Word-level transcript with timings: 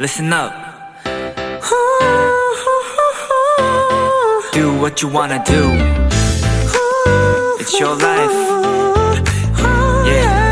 listen 0.00 0.32
up. 0.32 0.50
Do 4.52 4.72
what 4.80 5.02
you 5.02 5.12
wanna 5.12 5.44
do. 5.44 5.62
It's 7.60 7.78
your 7.78 7.94
life. 8.00 8.32
Yeah. 10.06 10.50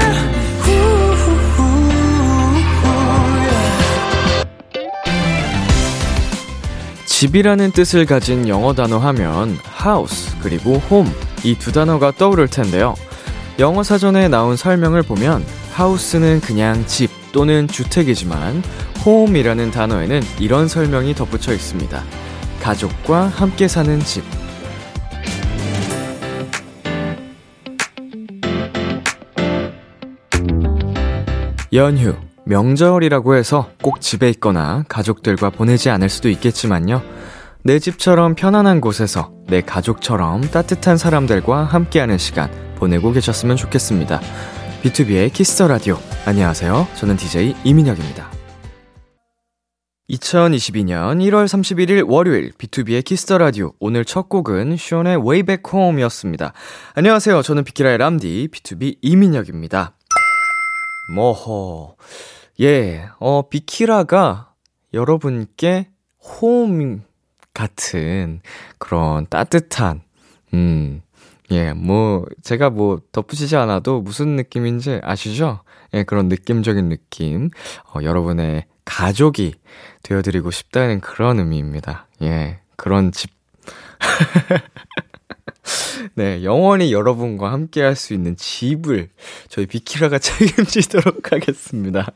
집이라는 7.06 7.72
뜻을 7.72 8.04
가진 8.04 8.46
영어 8.49 8.74
단어 8.74 8.99
하면 8.99 9.58
house 9.83 10.37
그리고 10.42 10.80
home 10.90 11.10
이 11.42 11.54
두 11.58 11.72
단어가 11.72 12.12
떠오를 12.12 12.49
텐데요. 12.49 12.94
영어 13.58 13.83
사전에 13.83 14.28
나온 14.28 14.56
설명을 14.56 15.03
보면 15.03 15.42
house는 15.78 16.42
그냥 16.42 16.85
집 16.87 17.10
또는 17.33 17.66
주택이지만 17.69 18.62
home이라는 19.09 19.71
단어에는 19.71 20.21
이런 20.39 20.69
설명이 20.69 21.15
덧붙여 21.15 21.53
있습니다. 21.53 22.03
가족과 22.61 23.29
함께 23.29 23.66
사는 23.66 23.99
집. 24.01 24.23
연휴, 31.73 32.16
명절이라고 32.45 33.35
해서 33.35 33.71
꼭 33.83 34.01
집에 34.01 34.29
있거나 34.30 34.85
가족들과 34.89 35.51
보내지 35.51 35.91
않을 35.91 36.09
수도 36.09 36.29
있겠지만요. 36.29 37.02
내 37.63 37.79
집처럼 37.79 38.35
편안한 38.35 38.80
곳에서 38.80 39.33
내 39.49 39.61
가족처럼 39.61 40.43
따뜻한 40.43 40.97
사람들과 40.97 41.65
함께하는 41.65 42.19
시간 42.19 42.51
보내고 42.77 43.13
계셨으면 43.13 43.57
좋겠습니다. 43.57 44.21
BTOB의 44.83 45.33
키스 45.33 45.55
더 45.55 45.69
라디오. 45.69 45.99
안녕하세요. 46.25 46.87
저는 46.97 47.16
DJ 47.16 47.55
이민혁입니다. 47.65 48.38
2022년 50.10 51.20
1월 51.20 51.45
31일 51.45 52.09
월요일 52.09 52.52
BTOB의 52.52 53.04
키스 53.04 53.24
더 53.24 53.37
라디오. 53.37 53.73
오늘 53.78 54.06
첫 54.06 54.30
곡은 54.30 54.78
숀의 54.79 55.16
Way 55.18 55.42
Back 55.42 55.70
Home이었습니다. 55.70 56.54
안녕하세요. 56.95 57.42
저는 57.42 57.64
비키라의 57.64 57.98
람디 57.98 58.48
BTOB 58.51 58.99
이민혁입니다. 59.02 59.92
뭐허. 61.14 61.96
예, 62.60 63.06
어, 63.18 63.51
비키라가 63.51 64.54
여러분께 64.94 65.90
홈 66.40 67.02
같은 67.52 68.40
그런 68.78 69.26
따뜻한, 69.28 70.00
음, 70.54 71.02
예, 71.50 71.74
뭐, 71.74 72.24
제가 72.42 72.70
뭐 72.70 73.00
덧붙이지 73.12 73.56
않아도 73.56 74.00
무슨 74.00 74.36
느낌인지 74.36 75.00
아시죠? 75.02 75.60
예, 75.92 76.02
그런 76.02 76.28
느낌적인 76.28 76.88
느낌. 76.88 77.50
어, 77.94 78.02
여러분의 78.02 78.64
가족이 78.89 79.55
되어드리고 80.03 80.50
싶다는 80.50 81.00
그런 81.00 81.39
의미입니다. 81.39 82.06
예, 82.22 82.61
그런 82.77 83.12
집. 83.12 83.31
네, 86.14 86.42
영원히 86.42 86.92
여러분과 86.92 87.53
함께 87.53 87.83
할 87.83 87.94
수 87.94 88.14
있는 88.14 88.36
집을 88.36 89.11
저희 89.48 89.66
비키라가 89.66 90.19
책임지도록 90.19 91.33
하겠습니다. 91.33 92.06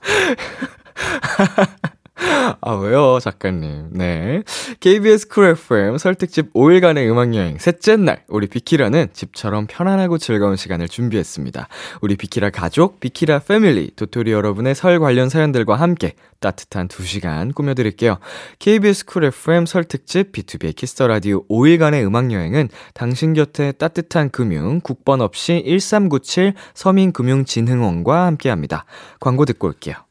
아, 2.60 2.72
왜요, 2.72 3.18
작가님. 3.20 3.88
네. 3.92 4.42
KBS 4.80 5.28
쿨 5.28 5.46
FM 5.46 5.98
설특집 5.98 6.52
5일간의 6.52 7.10
음악여행 7.10 7.58
셋째 7.58 7.96
날, 7.96 8.24
우리 8.28 8.46
비키라는 8.46 9.08
집처럼 9.12 9.66
편안하고 9.66 10.18
즐거운 10.18 10.56
시간을 10.56 10.88
준비했습니다. 10.88 11.68
우리 12.00 12.16
비키라 12.16 12.50
가족, 12.50 13.00
비키라 13.00 13.40
family, 13.40 13.90
도토리 13.96 14.32
여러분의 14.32 14.74
설 14.74 14.98
관련 14.98 15.28
사연들과 15.28 15.76
함께 15.76 16.14
따뜻한 16.40 16.88
2시간 16.88 17.54
꾸며드릴게요. 17.54 18.18
KBS 18.58 19.06
쿨 19.06 19.24
FM 19.24 19.66
설특집 19.66 20.32
BTOB의 20.32 20.76
키스 20.76 20.95
더 20.95 21.06
라디오 21.06 21.46
5일간의 21.48 22.06
음악여행은 22.06 22.68
당신 22.92 23.32
곁에 23.34 23.72
따뜻한 23.72 24.30
금융, 24.30 24.80
국번 24.80 25.20
없이 25.20 25.62
1397 25.66 26.54
서민금융진흥원과 26.74 28.26
함께 28.26 28.50
합니다. 28.50 28.84
광고 29.20 29.44
듣고 29.44 29.68
올게요. 29.68 30.03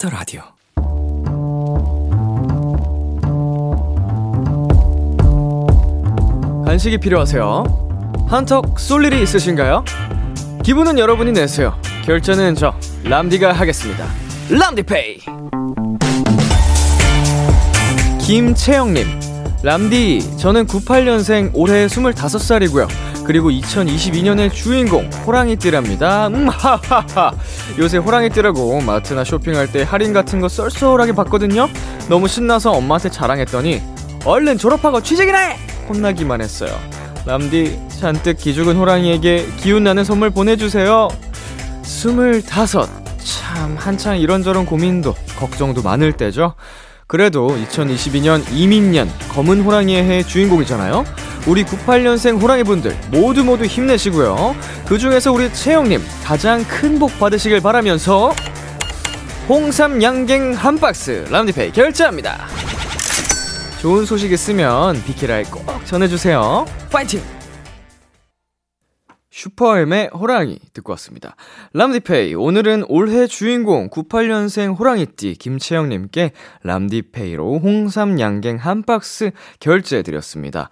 키스 0.00 0.05
더 0.05 0.08
라디오. 0.08 0.40
간식이 6.64 6.98
필요하세요? 6.98 8.26
한턱 8.28 8.80
쏠 8.80 9.04
일이 9.04 9.22
있으신가요? 9.22 9.84
기분은 10.64 10.98
여러분이 10.98 11.32
내세요. 11.32 11.74
결제는 12.06 12.54
저 12.54 12.74
람디가 13.04 13.52
하겠습니다. 13.52 14.06
람디페이. 14.50 15.18
김채영님, 18.20 19.06
람디, 19.62 20.38
저는 20.38 20.66
98년생 20.66 21.50
올해 21.54 21.86
25살이고요. 21.86 23.09
그리고 23.30 23.48
2022년의 23.48 24.52
주인공 24.52 25.08
호랑이띠랍니다. 25.24 26.26
음 26.26 26.48
하하하. 26.48 27.30
요새 27.78 27.96
호랑이띠라고 27.98 28.80
마트나 28.80 29.22
쇼핑할 29.22 29.70
때 29.70 29.84
할인 29.84 30.12
같은 30.12 30.40
거 30.40 30.48
쏠쏠하게 30.48 31.12
받거든요. 31.12 31.68
너무 32.08 32.26
신나서 32.26 32.72
엄마한테 32.72 33.08
자랑했더니 33.08 33.82
얼른 34.24 34.58
졸업하고 34.58 35.00
취직이나 35.00 35.38
해! 35.38 35.56
혼나기만 35.88 36.40
했어요. 36.40 36.76
람디 37.24 37.78
잔뜩 38.00 38.36
기죽은 38.36 38.74
호랑이에게 38.74 39.46
기운나는 39.58 40.02
선물 40.02 40.30
보내주세요. 40.30 41.06
스물다섯. 41.82 42.90
참 43.18 43.76
한창 43.78 44.18
이런저런 44.18 44.66
고민도 44.66 45.14
걱정도 45.38 45.82
많을 45.82 46.14
때죠. 46.14 46.54
그래도 47.06 47.46
2022년 47.48 48.42
이민년 48.52 49.08
검은 49.28 49.60
호랑이의 49.62 50.02
해 50.02 50.22
주인공이잖아요. 50.24 51.04
우리 51.46 51.64
98년생 51.64 52.40
호랑이분들 52.40 52.96
모두 53.10 53.44
모두 53.44 53.64
힘내시고요. 53.64 54.54
그 54.86 54.98
중에서 54.98 55.32
우리 55.32 55.52
채영님 55.52 56.00
가장 56.22 56.62
큰 56.64 56.98
복 56.98 57.18
받으시길 57.18 57.60
바라면서 57.62 58.34
홍삼 59.48 60.02
양갱 60.02 60.52
한 60.52 60.76
박스 60.78 61.24
람디페이 61.30 61.72
결제합니다. 61.72 62.46
좋은 63.80 64.04
소식 64.04 64.30
있으면 64.32 65.02
비키라에 65.04 65.44
꼭 65.44 65.64
전해주세요. 65.86 66.66
파이팅! 66.92 67.22
슈퍼엠의 69.30 70.10
호랑이 70.12 70.58
듣고 70.74 70.92
왔습니다. 70.92 71.34
람디페이 71.72 72.34
오늘은 72.34 72.84
올해 72.88 73.26
주인공 73.26 73.88
98년생 73.88 74.78
호랑이띠 74.78 75.36
김채영님께 75.36 76.32
람디페이로 76.64 77.60
홍삼 77.60 78.20
양갱 78.20 78.56
한 78.58 78.82
박스 78.82 79.30
결제해드렸습니다. 79.60 80.68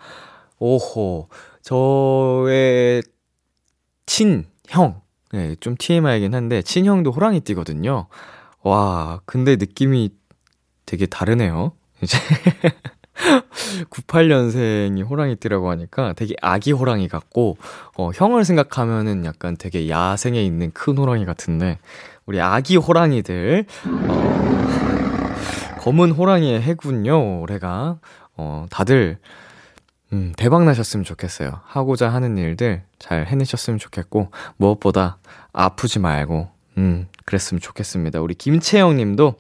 오호 0.59 1.29
저의 1.63 3.03
친형 4.07 5.03
네, 5.33 5.55
좀 5.61 5.77
TMI이긴 5.79 6.35
한데 6.35 6.63
친형도 6.63 7.13
호랑이띠거든요. 7.13 8.07
와 8.63 9.21
근데 9.27 9.57
느낌이 9.57 10.11
되게 10.87 11.07
다르네요. 11.07 11.73
이제 12.03 12.17
98년생이 13.91 15.09
호랑이띠라고 15.09 15.71
하니까 15.71 16.13
되게 16.15 16.35
아기 16.41 16.73
호랑이 16.73 17.09
같고, 17.09 17.59
어, 17.97 18.11
형을 18.15 18.45
생각하면은 18.45 19.25
약간 19.25 19.57
되게 19.57 19.89
야생에 19.89 20.43
있는 20.43 20.71
큰 20.73 20.97
호랑이 20.97 21.25
같은데, 21.25 21.79
우리 22.27 22.41
아기 22.41 22.77
호랑이들, 22.77 23.67
어, 24.09 25.35
검은 25.81 26.13
호랑이의 26.13 26.63
해군요, 26.63 27.41
올해가. 27.41 27.99
어, 28.37 28.67
다들, 28.71 29.19
음, 30.13 30.33
대박 30.37 30.65
나셨으면 30.65 31.05
좋겠어요. 31.05 31.61
하고자 31.65 32.09
하는 32.09 32.39
일들 32.39 32.83
잘 32.99 33.27
해내셨으면 33.27 33.79
좋겠고, 33.79 34.31
무엇보다 34.57 35.19
아프지 35.53 35.99
말고, 35.99 36.49
음, 36.79 37.09
그랬으면 37.25 37.61
좋겠습니다. 37.61 38.21
우리 38.21 38.35
김채영 38.35 38.97
님도, 38.97 39.35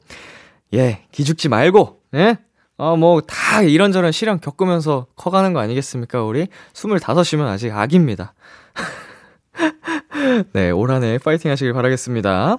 예, 0.74 1.04
기죽지 1.12 1.48
말고, 1.48 2.00
예? 2.14 2.36
어, 2.76 2.96
뭐, 2.96 3.20
다 3.22 3.62
이런저런 3.62 4.12
시련 4.12 4.40
겪으면서 4.40 5.06
커가는 5.16 5.52
거 5.54 5.60
아니겠습니까, 5.60 6.22
우리? 6.22 6.48
25이면 6.74 7.46
아직 7.46 7.72
아기입니다. 7.72 8.34
네, 10.52 10.70
올 10.70 10.90
한 10.90 11.02
해 11.02 11.18
파이팅 11.18 11.50
하시길 11.50 11.72
바라겠습니다. 11.72 12.58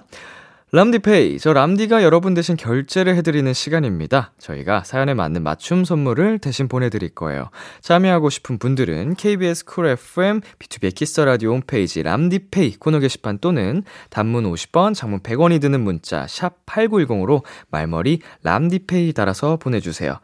람디페이, 0.72 1.40
저 1.40 1.52
람디가 1.52 2.04
여러분 2.04 2.32
대신 2.32 2.56
결제를 2.56 3.16
해드리는 3.16 3.52
시간입니다. 3.52 4.30
저희가 4.38 4.84
사연에 4.84 5.14
맞는 5.14 5.42
맞춤 5.42 5.84
선물을 5.84 6.38
대신 6.38 6.68
보내드릴 6.68 7.12
거예요. 7.12 7.50
참여하고 7.80 8.30
싶은 8.30 8.58
분들은 8.58 9.16
KBS 9.16 9.64
쿨 9.64 9.86
FM, 9.88 10.42
BTOB 10.60 10.94
키스 10.94 11.10
더 11.10 11.20
라디오 11.22 11.54
홈페이지 11.54 12.04
람디페이 12.04 12.76
코너 12.76 13.00
게시판 13.00 13.38
또는 13.38 13.82
단문 14.10 14.44
50원, 14.44 14.94
장문 14.94 15.20
100원이 15.20 15.60
드는 15.60 15.80
문자 15.80 16.28
샵 16.28 16.64
8910으로 16.66 17.42
말머리 17.70 18.20
람디페이 18.44 19.12
달아서 19.12 19.56
보내주세요. 19.56 20.20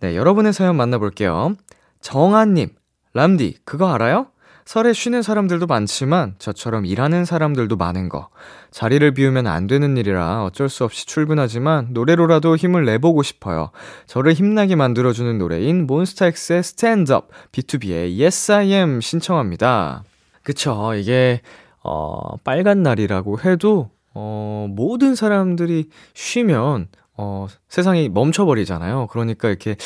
네, 0.00 0.16
여러분의 0.16 0.54
사연 0.54 0.76
만나볼게요. 0.76 1.56
정한님, 2.00 2.70
람디, 3.12 3.58
그거 3.66 3.92
알아요? 3.92 4.28
설에 4.64 4.92
쉬는 4.92 5.22
사람들도 5.22 5.66
많지만 5.66 6.34
저처럼 6.38 6.86
일하는 6.86 7.24
사람들도 7.24 7.76
많은 7.76 8.08
거. 8.08 8.28
자리를 8.70 9.12
비우면 9.14 9.46
안 9.46 9.66
되는 9.66 9.96
일이라 9.96 10.44
어쩔 10.44 10.68
수 10.68 10.84
없이 10.84 11.06
출근하지만 11.06 11.88
노래로라도 11.90 12.56
힘을 12.56 12.84
내보고 12.84 13.22
싶어요. 13.22 13.70
저를 14.06 14.32
힘나게 14.32 14.76
만들어주는 14.76 15.38
노래인 15.38 15.86
몬스타엑스의 15.86 16.62
스탠드업, 16.62 17.28
B2B의 17.52 18.20
Yes 18.20 18.52
I 18.52 18.72
Am 18.72 19.00
신청합니다. 19.00 20.04
그쵸. 20.42 20.94
이게, 20.94 21.40
어, 21.82 22.36
빨간 22.44 22.82
날이라고 22.82 23.40
해도, 23.40 23.90
어, 24.14 24.66
모든 24.70 25.14
사람들이 25.14 25.88
쉬면 26.14 26.88
어, 27.22 27.48
세상이 27.68 28.08
멈춰버리잖아요. 28.08 29.08
그러니까 29.08 29.48
이렇게 29.48 29.76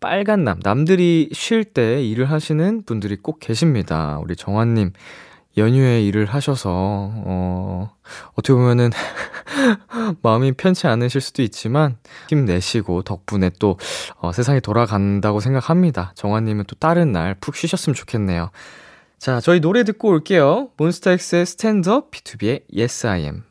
빨간 0.00 0.42
남, 0.44 0.58
남들이 0.62 1.28
쉴 1.32 1.64
때 1.64 2.02
일을 2.02 2.30
하시는 2.30 2.82
분들이 2.86 3.16
꼭 3.16 3.40
계십니다. 3.40 4.18
우리 4.22 4.34
정환님, 4.36 4.92
연휴에 5.58 6.02
일을 6.02 6.24
하셔서, 6.24 6.70
어, 6.72 7.90
어떻게 8.32 8.54
보면은, 8.54 8.90
마음이 10.22 10.52
편치 10.52 10.86
않으실 10.86 11.20
수도 11.20 11.42
있지만, 11.42 11.98
힘내시고, 12.30 13.02
덕분에 13.02 13.50
또, 13.58 13.76
어, 14.16 14.32
세상이 14.32 14.62
돌아간다고 14.62 15.40
생각합니다. 15.40 16.12
정환님은 16.14 16.64
또 16.68 16.76
다른 16.76 17.12
날 17.12 17.34
푹 17.38 17.54
쉬셨으면 17.56 17.94
좋겠네요. 17.94 18.50
자, 19.18 19.40
저희 19.40 19.60
노래 19.60 19.84
듣고 19.84 20.08
올게요. 20.08 20.70
몬스타엑스의 20.78 21.44
스탠드업, 21.44 22.12
B2B의 22.12 22.62
Yes 22.74 23.06
I 23.06 23.22
Am. 23.24 23.47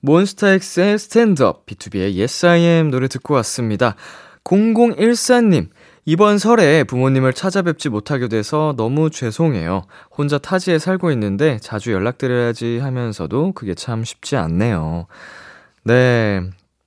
몬스타엑스의 0.00 0.98
스탠드업, 0.98 1.66
B2B의 1.66 2.18
Yes 2.18 2.46
I 2.46 2.60
Am 2.60 2.90
노래 2.90 3.06
듣고 3.08 3.34
왔습니다. 3.34 3.96
0014님, 4.44 5.68
이번 6.06 6.38
설에 6.38 6.84
부모님을 6.84 7.34
찾아뵙지 7.34 7.90
못하게 7.90 8.28
돼서 8.28 8.72
너무 8.76 9.10
죄송해요. 9.10 9.82
혼자 10.16 10.38
타지에 10.38 10.78
살고 10.78 11.10
있는데 11.12 11.58
자주 11.60 11.92
연락드려야지 11.92 12.78
하면서도 12.78 13.52
그게 13.52 13.74
참 13.74 14.04
쉽지 14.04 14.36
않네요. 14.36 15.06
네. 15.84 16.40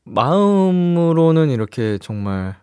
마음으로는 0.06 1.50
이렇게 1.50 1.98
정말 2.01 2.57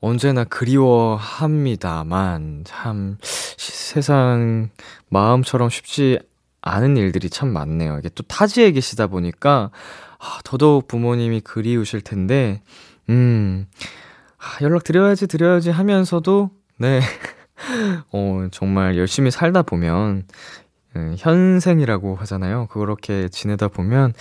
언제나 0.00 0.44
그리워합니다만, 0.44 2.62
참, 2.64 3.18
세상 3.20 4.70
마음처럼 5.08 5.68
쉽지 5.68 6.20
아는 6.66 6.96
일들이 6.96 7.30
참 7.30 7.52
많네요. 7.52 7.98
이게 7.98 8.08
또 8.08 8.24
타지에 8.24 8.72
계시다 8.72 9.06
보니까, 9.06 9.70
아, 10.18 10.38
더더욱 10.44 10.88
부모님이 10.88 11.40
그리우실 11.40 12.00
텐데, 12.00 12.60
음, 13.08 13.66
아, 14.36 14.62
연락 14.62 14.82
드려야지, 14.82 15.28
드려야지 15.28 15.70
하면서도, 15.70 16.50
네. 16.78 17.00
어, 18.12 18.48
정말 18.50 18.98
열심히 18.98 19.30
살다 19.30 19.62
보면, 19.62 20.24
음, 20.96 21.14
현생이라고 21.16 22.16
하잖아요. 22.16 22.66
그렇게 22.66 23.28
지내다 23.28 23.68
보면, 23.68 24.12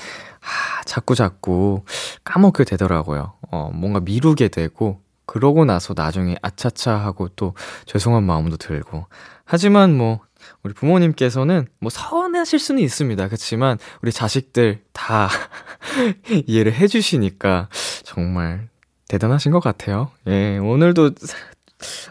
아, 0.42 0.84
자꾸 0.86 1.16
자꾸 1.16 1.84
까먹게 2.24 2.64
되더라고요. 2.66 3.34
어, 3.52 3.72
뭔가 3.74 4.00
미루게 4.02 4.50
되고, 4.50 5.02
그러고 5.26 5.66
나서 5.66 5.96
나중에 5.98 6.36
아차차 6.44 6.96
하고 6.96 7.28
또 7.30 7.56
죄송한 7.88 8.24
마음도 8.24 8.56
들고. 8.58 9.08
하지만 9.46 9.98
뭐, 9.98 10.20
우리 10.64 10.74
부모님께서는 10.74 11.68
뭐 11.80 11.90
서운하실 11.90 12.60
수는 12.60 12.82
있습니다. 12.82 13.28
그렇지만 13.28 13.78
우리 14.02 14.12
자식들 14.12 14.82
다 14.94 15.30
이해를 16.48 16.74
해주시니까 16.74 17.70
정말 18.04 18.70
대단하신 19.08 19.52
것 19.52 19.60
같아요. 19.60 20.12
예, 20.28 20.58
오늘도 20.58 21.12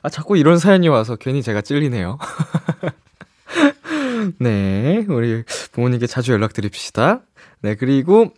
아 0.03 0.09
자꾸 0.09 0.37
이런 0.37 0.59
사연이 0.59 0.89
와서 0.89 1.17
괜히 1.17 1.43
제가 1.43 1.61
찔리네요. 1.61 2.19
네, 4.39 5.05
우리 5.09 5.45
부모님께 5.73 6.07
자주 6.07 6.33
연락드립시다. 6.33 7.23
네, 7.63 7.75
그리고 7.75 8.33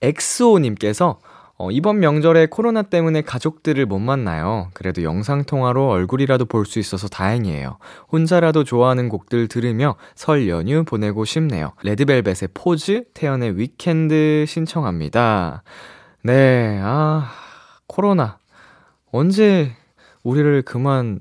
엑소님께서 0.00 1.18
어, 1.56 1.70
이번 1.70 2.00
명절에 2.00 2.46
코로나 2.46 2.82
때문에 2.82 3.22
가족들을 3.22 3.86
못 3.86 4.00
만나요. 4.00 4.70
그래도 4.74 5.02
영상통화로 5.04 5.88
얼굴이라도 5.88 6.46
볼 6.46 6.64
수 6.66 6.78
있어서 6.80 7.08
다행이에요. 7.08 7.78
혼자라도 8.10 8.64
좋아하는 8.64 9.08
곡들 9.08 9.46
들으며 9.48 9.96
설 10.16 10.48
연휴 10.48 10.82
보내고 10.84 11.24
싶네요. 11.24 11.72
레드벨벳의 11.82 12.48
포즈, 12.54 13.04
태연의 13.14 13.56
위켄드 13.58 14.46
신청합니다. 14.48 15.62
네, 16.22 16.80
아, 16.82 17.30
코로나. 17.86 18.38
언제 19.12 19.76
우리를 20.24 20.62
그만 20.62 21.20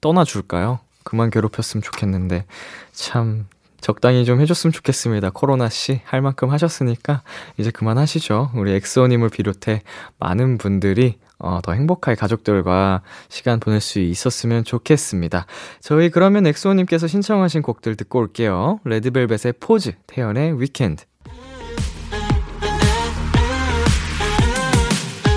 떠나줄까요? 0.00 0.80
그만 1.04 1.30
괴롭혔으면 1.30 1.82
좋겠는데. 1.82 2.46
참, 2.92 3.46
적당히 3.84 4.24
좀 4.24 4.40
해줬으면 4.40 4.72
좋겠습니다. 4.72 5.28
코로나 5.28 5.68
씨, 5.68 6.00
할 6.06 6.22
만큼 6.22 6.48
하셨으니까, 6.48 7.20
이제 7.58 7.70
그만하시죠. 7.70 8.52
우리 8.54 8.72
엑소님을 8.72 9.28
비롯해 9.28 9.82
많은 10.18 10.56
분들이 10.56 11.18
어, 11.38 11.60
더 11.62 11.72
행복하게 11.72 12.14
가족들과 12.16 13.02
시간 13.28 13.60
보낼 13.60 13.82
수 13.82 13.98
있었으면 13.98 14.64
좋겠습니다. 14.64 15.44
저희 15.80 16.08
그러면 16.08 16.46
엑소님께서 16.46 17.06
신청하신 17.06 17.60
곡들 17.60 17.96
듣고 17.96 18.20
올게요. 18.20 18.80
레드벨벳의 18.84 19.52
포즈, 19.60 19.92
태연의 20.06 20.58
위켄드. 20.62 21.04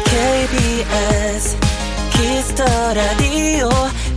KBS 0.06 1.58
키스터 2.14 2.64
라디오 2.94 3.68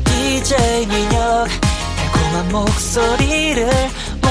DJ 0.05 0.87
민혁 0.87 1.49
달콤한 1.97 2.53
목소리를 2.53 3.69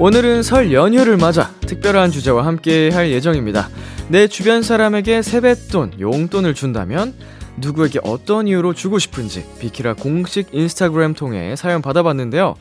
오늘은 0.00 0.44
설 0.44 0.72
연휴를 0.72 1.16
맞아 1.16 1.50
특별한 1.60 2.12
주제와 2.12 2.46
함께 2.46 2.88
할 2.90 3.10
예정입니다. 3.10 3.68
내 4.08 4.28
주변 4.28 4.62
사람에게 4.62 5.22
세뱃돈, 5.22 5.98
용돈을 5.98 6.54
준다면 6.54 7.14
누구에게 7.56 7.98
어떤 8.04 8.46
이유로 8.46 8.74
주고 8.74 9.00
싶은지 9.00 9.44
비키라 9.58 9.94
공식 9.94 10.54
인스타그램 10.54 11.14
통해 11.14 11.56
사연 11.56 11.82
받아봤는데요. 11.82 12.54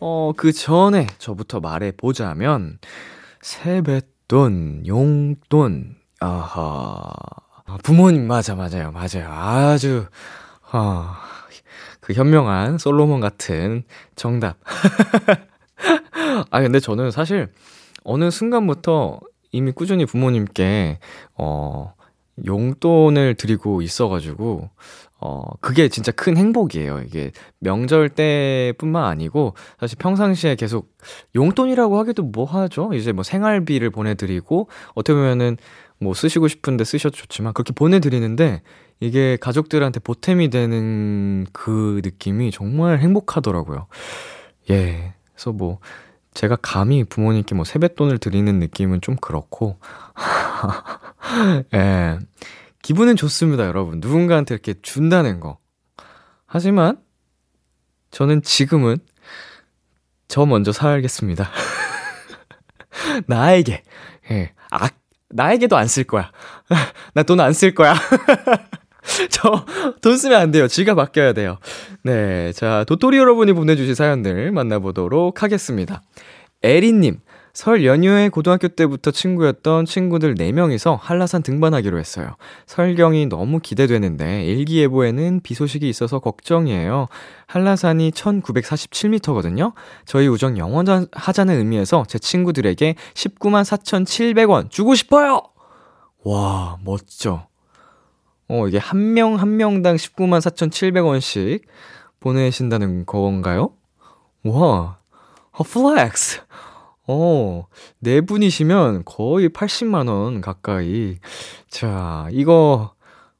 어, 0.00 0.32
그 0.36 0.52
전에 0.52 1.06
저부터 1.16 1.60
말해보자면 1.60 2.78
세뱃돈, 3.40 4.82
용돈, 4.86 5.96
아하. 6.20 7.10
아, 7.64 7.78
부모님, 7.82 8.26
맞아, 8.26 8.54
맞아요, 8.54 8.92
맞아요. 8.92 9.30
아주, 9.30 10.04
아, 10.70 11.22
그 12.00 12.12
현명한 12.12 12.76
솔로몬 12.76 13.20
같은 13.20 13.84
정답. 14.14 14.58
아, 16.50 16.60
근데 16.60 16.80
저는 16.80 17.10
사실 17.10 17.48
어느 18.04 18.30
순간부터 18.30 19.20
이미 19.52 19.72
꾸준히 19.72 20.06
부모님께, 20.06 20.98
어, 21.36 21.94
용돈을 22.46 23.34
드리고 23.34 23.82
있어가지고, 23.82 24.70
어, 25.20 25.42
그게 25.60 25.88
진짜 25.88 26.10
큰 26.10 26.36
행복이에요. 26.36 27.02
이게 27.06 27.30
명절 27.60 28.08
때뿐만 28.08 29.04
아니고, 29.04 29.54
사실 29.78 29.98
평상시에 29.98 30.56
계속 30.56 30.90
용돈이라고 31.34 31.98
하기도 31.98 32.22
뭐 32.24 32.44
하죠? 32.46 32.92
이제 32.94 33.12
뭐 33.12 33.22
생활비를 33.22 33.90
보내드리고, 33.90 34.68
어떻게 34.94 35.14
보면은 35.14 35.58
뭐 36.00 36.14
쓰시고 36.14 36.48
싶은데 36.48 36.84
쓰셔도 36.84 37.14
좋지만, 37.16 37.52
그렇게 37.52 37.72
보내드리는데, 37.72 38.62
이게 39.00 39.36
가족들한테 39.40 40.00
보탬이 40.00 40.48
되는 40.48 41.44
그 41.52 42.00
느낌이 42.04 42.50
정말 42.50 43.00
행복하더라고요. 43.00 43.86
예. 44.70 45.14
그래서 45.34 45.52
뭐, 45.52 45.78
제가 46.34 46.56
감히 46.56 47.04
부모님께 47.04 47.54
뭐 47.54 47.64
세뱃돈을 47.64 48.18
드리는 48.18 48.58
느낌은 48.58 49.00
좀 49.00 49.16
그렇고, 49.16 49.78
예. 51.74 52.18
기분은 52.82 53.16
좋습니다, 53.16 53.66
여러분. 53.66 54.00
누군가한테 54.00 54.54
이렇게 54.54 54.74
준다는 54.82 55.40
거. 55.40 55.58
하지만, 56.46 56.98
저는 58.10 58.42
지금은 58.42 58.98
저 60.28 60.46
먼저 60.46 60.72
살겠습니다. 60.72 61.48
나에게, 63.26 63.82
예. 64.30 64.52
아, 64.70 64.88
나에게도 65.30 65.76
안 65.76 65.86
쓸 65.86 66.04
거야. 66.04 66.30
나 67.14 67.22
돈 67.22 67.40
안 67.40 67.52
쓸 67.52 67.74
거야. 67.74 67.94
저, 69.30 69.64
돈 70.00 70.16
쓰면 70.16 70.40
안 70.40 70.50
돼요. 70.50 70.68
지가 70.68 70.94
바뀌어야 70.94 71.32
돼요. 71.32 71.58
네. 72.02 72.52
자, 72.52 72.84
도토리 72.86 73.18
여러분이 73.18 73.52
보내주신 73.52 73.94
사연들 73.94 74.52
만나보도록 74.52 75.42
하겠습니다. 75.42 76.02
에리님, 76.62 77.18
설 77.54 77.84
연휴에 77.84 78.30
고등학교 78.30 78.68
때부터 78.68 79.10
친구였던 79.10 79.84
친구들 79.84 80.36
4명이서 80.36 80.98
한라산 80.98 81.42
등반하기로 81.42 81.98
했어요. 81.98 82.36
설경이 82.66 83.26
너무 83.26 83.60
기대되는데 83.60 84.44
일기예보에는 84.44 85.40
비 85.42 85.52
소식이 85.52 85.86
있어서 85.88 86.18
걱정이에요. 86.18 87.08
한라산이 87.46 88.12
1947m거든요. 88.12 89.74
저희 90.06 90.28
우정 90.28 90.56
영원하자는 90.56 91.58
의미에서 91.58 92.04
제 92.08 92.18
친구들에게 92.18 92.94
19만 93.12 93.64
4,700원 93.64 94.70
주고 94.70 94.94
싶어요! 94.94 95.42
와, 96.24 96.78
멋져. 96.82 97.51
어, 98.52 98.68
이게 98.68 98.76
한 98.76 99.14
명 99.14 99.36
한 99.36 99.56
명당 99.56 99.96
19만 99.96 100.40
4,700원씩 100.40 101.62
보내신다는 102.20 103.06
건가요? 103.06 103.70
와, 104.44 104.98
어, 105.52 105.62
flex! 105.64 106.42
어, 107.08 107.66
네 107.98 108.20
분이시면 108.20 109.04
거의 109.06 109.48
80만원 109.48 110.42
가까이. 110.42 111.16
자, 111.70 112.28
이거, 112.30 112.92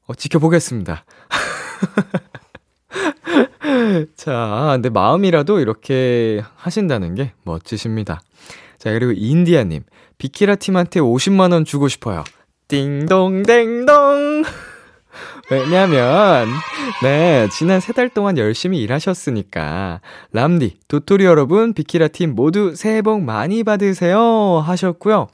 어, 0.07 0.15
지켜보겠습니다. 0.15 1.05
자, 4.15 4.69
근데 4.73 4.89
마음이라도 4.89 5.59
이렇게 5.59 6.41
하신다는 6.55 7.15
게 7.15 7.33
멋지십니다. 7.43 8.19
자, 8.79 8.91
그리고 8.91 9.11
인디아님, 9.15 9.83
비키라 10.17 10.55
팀한테 10.55 10.99
50만원 10.99 11.65
주고 11.65 11.87
싶어요. 11.87 12.23
띵동댕동! 12.67 14.43
왜냐면, 15.51 16.47
네, 17.01 17.47
지난 17.51 17.79
세 17.79 17.93
달 17.93 18.09
동안 18.09 18.37
열심히 18.37 18.81
일하셨으니까, 18.81 20.01
람디, 20.31 20.79
도토리 20.87 21.25
여러분, 21.25 21.73
비키라 21.73 22.07
팀 22.07 22.33
모두 22.35 22.75
새해 22.75 23.01
복 23.01 23.21
많이 23.21 23.63
받으세요. 23.63 24.61
하셨고요. 24.65 25.27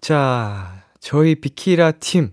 자, 0.00 0.82
저희 1.00 1.34
비키라 1.34 1.92
팀, 1.92 2.30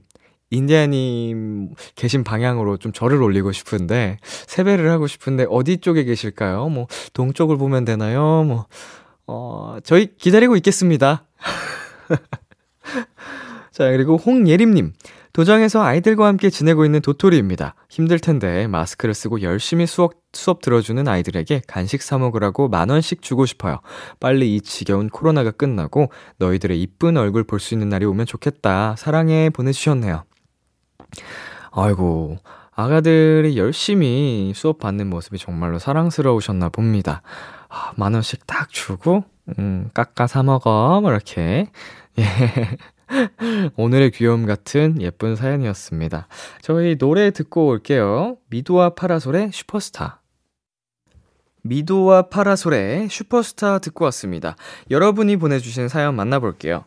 인디아님 0.51 1.71
계신 1.95 2.23
방향으로 2.23 2.77
좀 2.77 2.91
절을 2.91 3.21
올리고 3.21 3.51
싶은데, 3.51 4.17
세배를 4.23 4.91
하고 4.91 5.07
싶은데, 5.07 5.45
어디 5.49 5.77
쪽에 5.77 6.03
계실까요? 6.03 6.69
뭐, 6.69 6.87
동쪽을 7.13 7.57
보면 7.57 7.85
되나요? 7.85 8.43
뭐, 8.43 8.67
어, 9.25 9.77
저희 9.83 10.15
기다리고 10.17 10.55
있겠습니다. 10.57 11.23
자, 13.71 13.89
그리고 13.89 14.17
홍예림님. 14.17 14.93
도장에서 15.33 15.81
아이들과 15.81 16.27
함께 16.27 16.51
지내고 16.51 16.85
있는 16.85 17.01
도토리입니다. 17.01 17.73
힘들 17.89 18.19
텐데 18.19 18.67
마스크를 18.67 19.15
쓰고 19.15 19.41
열심히 19.41 19.87
수업, 19.87 20.13
수업 20.31 20.61
들어주는 20.61 21.07
아이들에게 21.07 21.63
간식 21.67 22.03
사 22.03 22.19
먹으라고 22.19 22.69
만 22.69 22.89
원씩 22.89 23.23
주고 23.23 23.47
싶어요. 23.47 23.79
빨리 24.19 24.55
이 24.55 24.61
지겨운 24.61 25.09
코로나가 25.09 25.49
끝나고 25.51 26.11
너희들의 26.37 26.79
이쁜 26.79 27.17
얼굴 27.17 27.43
볼 27.45 27.59
수 27.59 27.73
있는 27.73 27.89
날이 27.89 28.05
오면 28.05 28.27
좋겠다. 28.27 28.95
사랑해 28.97 29.49
보내주셨네요. 29.49 30.23
아이고, 31.71 32.37
아가들이 32.75 33.57
열심히 33.57 34.51
수업 34.55 34.79
받는 34.79 35.09
모습이 35.09 35.37
정말로 35.39 35.79
사랑스러우셨나 35.79 36.69
봅니다. 36.69 37.23
아, 37.69 37.93
만 37.95 38.13
원씩 38.13 38.45
딱 38.45 38.69
주고, 38.69 39.23
음, 39.57 39.89
깎아 39.95 40.27
사 40.27 40.43
먹어. 40.43 40.99
뭐 41.01 41.11
이렇게. 41.11 41.71
예. 42.19 42.23
오늘의 43.75 44.11
귀여움 44.11 44.45
같은 44.45 45.01
예쁜 45.01 45.35
사연이었습니다. 45.35 46.27
저희 46.61 46.97
노래 46.97 47.31
듣고 47.31 47.67
올게요. 47.67 48.37
미도와 48.49 48.91
파라솔의 48.95 49.51
슈퍼스타. 49.51 50.21
미도와 51.63 52.23
파라솔의 52.23 53.09
슈퍼스타 53.09 53.79
듣고 53.79 54.05
왔습니다. 54.05 54.55
여러분이 54.91 55.37
보내주신 55.37 55.87
사연 55.87 56.15
만나볼게요. 56.15 56.85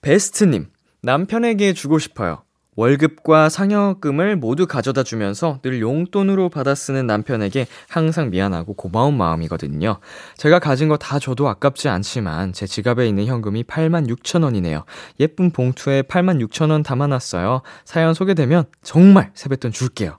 베스트님, 0.00 0.68
남편에게 1.02 1.72
주고 1.72 1.98
싶어요. 1.98 2.44
월급과 2.74 3.50
상여금을 3.50 4.36
모두 4.36 4.66
가져다 4.66 5.02
주면서 5.02 5.58
늘 5.62 5.80
용돈으로 5.82 6.48
받아 6.48 6.74
쓰는 6.74 7.06
남편에게 7.06 7.66
항상 7.88 8.30
미안하고 8.30 8.72
고마운 8.74 9.16
마음이거든요. 9.18 9.98
제가 10.38 10.58
가진 10.58 10.88
거 10.88 10.96
다 10.96 11.18
줘도 11.18 11.48
아깝지 11.48 11.88
않지만 11.88 12.52
제 12.52 12.66
지갑에 12.66 13.06
있는 13.06 13.26
현금이 13.26 13.64
8만 13.64 14.08
6천 14.08 14.44
원이네요. 14.44 14.84
예쁜 15.20 15.50
봉투에 15.50 16.02
8만 16.02 16.42
6천 16.46 16.70
원 16.70 16.82
담아놨어요. 16.82 17.60
사연 17.84 18.14
소개되면 18.14 18.64
정말 18.82 19.30
세뱃돈 19.34 19.72
줄게요. 19.72 20.18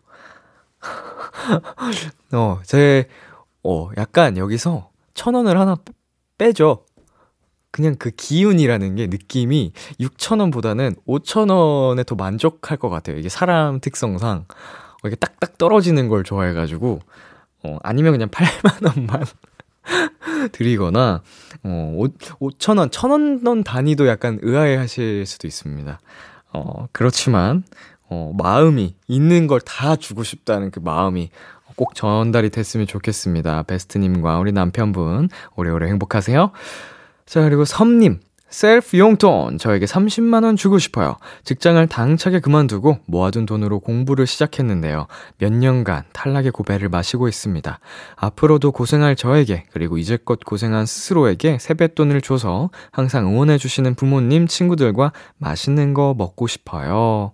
어, 2.33 2.59
제, 2.63 3.07
어, 3.63 3.89
약간 3.97 4.37
여기서 4.37 4.89
천 5.13 5.35
원을 5.35 5.57
하나 5.59 5.77
빼죠. 6.37 6.85
그냥 7.73 7.95
그 7.99 8.11
기운이라는 8.11 8.95
게 8.95 9.07
느낌이 9.07 9.73
6,000원보다는 9.99 10.95
5,000원에 11.07 12.05
더 12.05 12.15
만족할 12.15 12.77
것 12.77 12.89
같아요. 12.89 13.17
이게 13.17 13.29
사람 13.29 13.81
특성상 13.81 14.45
어, 15.03 15.07
이게 15.07 15.15
딱딱 15.17 15.57
떨어지는 15.57 16.07
걸 16.07 16.23
좋아해가지고, 16.23 16.99
어, 17.63 17.77
아니면 17.83 18.13
그냥 18.13 18.29
8만원만 18.31 19.27
드리거나, 20.53 21.23
어, 21.63 21.93
5, 21.97 22.07
5,000원, 22.39 22.91
1,000원 22.91 23.63
단위도 23.65 24.07
약간 24.07 24.39
의아해 24.43 24.75
하실 24.77 25.25
수도 25.25 25.47
있습니다. 25.47 25.99
어, 26.53 26.87
그렇지만, 26.93 27.63
어, 28.09 28.31
마음이, 28.37 28.95
있는 29.07 29.47
걸 29.47 29.59
다 29.61 29.95
주고 29.95 30.23
싶다는 30.23 30.71
그 30.71 30.79
마음이 30.79 31.31
꼭 31.75 31.95
전달이 31.95 32.51
됐으면 32.51 32.85
좋겠습니다. 32.85 33.63
베스트님과 33.63 34.37
우리 34.37 34.51
남편분, 34.51 35.29
오래오래 35.55 35.87
행복하세요. 35.87 36.51
자, 37.25 37.41
그리고 37.41 37.65
섬님. 37.65 38.19
셀프 38.53 38.99
용돈 38.99 39.57
저에게 39.57 39.87
30만 39.87 40.43
원 40.43 40.55
주고 40.55 40.77
싶어요. 40.77 41.17
직장을 41.43 41.87
당차게 41.87 42.39
그만두고 42.39 42.99
모아둔 43.07 43.47
돈으로 43.47 43.79
공부를 43.79 44.27
시작했는데요. 44.27 45.07
몇 45.39 45.51
년간 45.51 46.03
탈락의 46.13 46.51
고배를 46.51 46.87
마시고 46.89 47.27
있습니다. 47.27 47.79
앞으로도 48.15 48.71
고생할 48.71 49.15
저에게 49.15 49.65
그리고 49.71 49.97
이제껏 49.97 50.39
고생한 50.45 50.85
스스로에게 50.85 51.57
세뱃돈을 51.59 52.21
줘서 52.21 52.69
항상 52.91 53.25
응원해 53.25 53.57
주시는 53.57 53.95
부모님, 53.95 54.45
친구들과 54.45 55.13
맛있는 55.39 55.95
거 55.95 56.13
먹고 56.15 56.45
싶어요. 56.45 57.31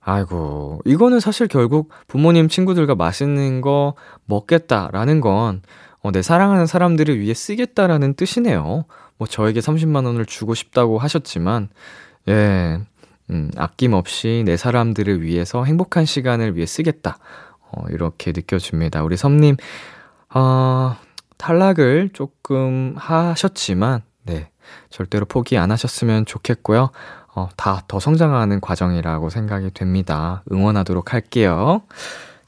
아이고, 0.00 0.80
이거는 0.86 1.20
사실 1.20 1.48
결국 1.48 1.90
부모님, 2.06 2.48
친구들과 2.48 2.94
맛있는 2.94 3.60
거 3.60 3.94
먹겠다라는 4.24 5.20
건 5.20 5.60
어, 6.06 6.12
내 6.12 6.22
사랑하는 6.22 6.66
사람들을 6.66 7.18
위해 7.18 7.34
쓰겠다라는 7.34 8.14
뜻이네요. 8.14 8.84
뭐 9.18 9.26
저에게 9.26 9.58
30만 9.58 10.06
원을 10.06 10.24
주고 10.24 10.54
싶다고 10.54 10.98
하셨지만 10.98 11.68
예. 12.28 12.78
음, 13.30 13.50
아낌없이 13.56 14.44
내 14.46 14.56
사람들을 14.56 15.20
위해서 15.22 15.64
행복한 15.64 16.04
시간을 16.04 16.54
위해 16.54 16.64
쓰겠다. 16.64 17.18
어, 17.60 17.84
이렇게 17.90 18.30
느껴집니다. 18.30 19.02
우리 19.02 19.16
섬님, 19.16 19.56
어, 20.32 20.94
탈락을 21.36 22.10
조금 22.12 22.94
하셨지만, 22.96 24.02
네. 24.22 24.50
절대로 24.90 25.26
포기 25.26 25.58
안 25.58 25.72
하셨으면 25.72 26.24
좋겠고요. 26.24 26.90
어, 27.34 27.48
다 27.56 27.82
더 27.88 27.98
성장하는 27.98 28.60
과정이라고 28.60 29.28
생각이 29.28 29.72
됩니다. 29.74 30.44
응원하도록 30.52 31.12
할게요. 31.12 31.82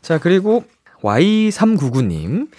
자, 0.01 0.19
그리고 0.19 0.63
Y399님. 1.03 2.51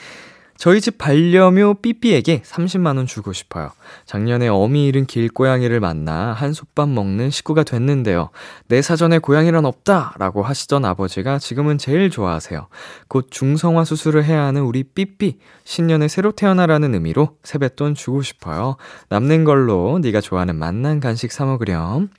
저희 0.60 0.82
집 0.82 0.98
반려묘 0.98 1.76
삐삐에게 1.76 2.42
30만원 2.42 3.08
주고 3.08 3.32
싶어요. 3.32 3.72
작년에 4.06 4.50
어미 4.50 4.88
잃은 4.88 5.06
길고양이를 5.06 5.80
만나 5.80 6.34
한솥밥 6.34 6.90
먹는 6.90 7.30
식구가 7.30 7.64
됐는데요. 7.64 8.30
내 8.68 8.82
사전에 8.82 9.20
고양이란 9.20 9.64
없다! 9.64 10.16
라고 10.20 10.44
하시던 10.44 10.84
아버지가 10.84 11.40
지금은 11.40 11.78
제일 11.78 12.10
좋아하세요. 12.10 12.68
곧 13.08 13.28
중성화 13.32 13.86
수술을 13.86 14.26
해야 14.26 14.44
하는 14.44 14.64
우리 14.64 14.84
삐삐. 14.84 15.40
신년에 15.64 16.10
새로 16.10 16.34
태어나라는 16.34 16.94
의미로 16.94 17.38
세뱃돈 17.44 17.96
주고 17.96 18.22
싶어요. 18.22 18.76
남는 19.08 19.46
걸로 19.46 20.00
네가 20.00 20.20
좋아하는 20.20 20.58
맛난 20.58 21.00
간식 21.00 21.32
사먹으렴. 21.32 22.10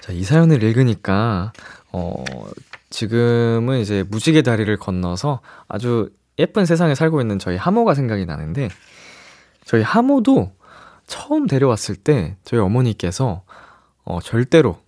자, 0.00 0.12
이 0.12 0.22
사연을 0.22 0.62
읽으니까, 0.62 1.52
어, 1.90 2.22
지금은 2.90 3.80
이제 3.80 4.04
무지개 4.08 4.42
다리를 4.42 4.76
건너서 4.76 5.40
아주 5.66 6.10
예쁜 6.38 6.66
세상에 6.66 6.94
살고 6.94 7.20
있는 7.20 7.38
저희 7.38 7.56
하모가 7.56 7.94
생각이 7.94 8.26
나는데, 8.26 8.68
저희 9.64 9.82
하모도 9.82 10.52
처음 11.06 11.46
데려왔을 11.46 11.96
때 11.96 12.36
저희 12.44 12.60
어머니께서 12.60 13.42
어, 14.04 14.20
절대로, 14.20 14.78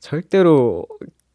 절대로 0.00 0.86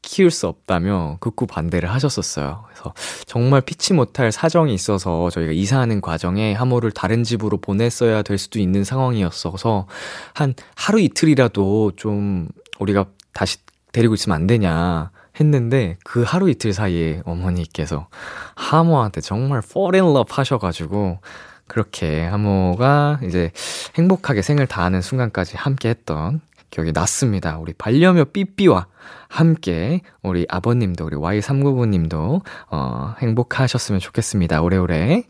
키울 0.01 0.32
수 0.32 0.48
없다며 0.48 1.18
극구 1.20 1.48
반대를 1.48 1.92
하셨었어요. 1.92 2.66
그래서 2.68 2.94
정말 3.25 3.62
피치 3.62 3.94
못할 3.94 4.32
사정이 4.32 4.74
있어서 4.74 5.30
저희가 5.30 5.51
이사하는 5.51 6.01
과정에 6.01 6.54
하모를 6.54 6.92
다른 6.92 7.24
집으로 7.24 7.58
보냈어야 7.58 8.24
될 8.24 8.38
수도 8.38 8.60
있는 8.60 8.84
상황이었어서 8.84 9.88
한 10.34 10.54
하루 10.75 11.00
이틀이라도 11.00 11.94
좀 11.96 12.50
우리가 12.80 13.06
다시 13.34 13.60
데리고 13.92 14.16
있으면 14.16 14.36
안 14.36 14.48
되냐 14.48 15.12
했는데 15.40 15.98
그 16.04 16.24
하루 16.24 16.50
이틀 16.50 16.74
사이에 16.74 17.22
어머니께서 17.26 18.08
하모한테 18.56 19.22
정말 19.22 19.62
fall 19.64 19.96
in 19.96 20.06
love 20.06 20.28
하셔가지고 20.30 21.20
그렇게 21.68 22.26
하모가 22.26 23.22
이제 23.24 23.52
행복하게 23.96 24.42
생을 24.42 24.68
다하는 24.68 25.02
순간까지 25.02 25.56
함께 25.56 25.90
했던 25.90 26.42
기억이 26.70 26.92
났습니다. 26.92 27.58
우리 27.58 27.74
반려묘 27.74 28.26
삐삐와 28.26 28.88
함께 29.28 30.02
우리 30.22 30.46
아버님도 30.50 31.06
우리 31.06 31.16
Y399님도 31.16 32.42
어, 32.70 33.16
행복하셨으면 33.20 34.00
좋겠습니다. 34.00 34.62
오래오래. 34.62 35.24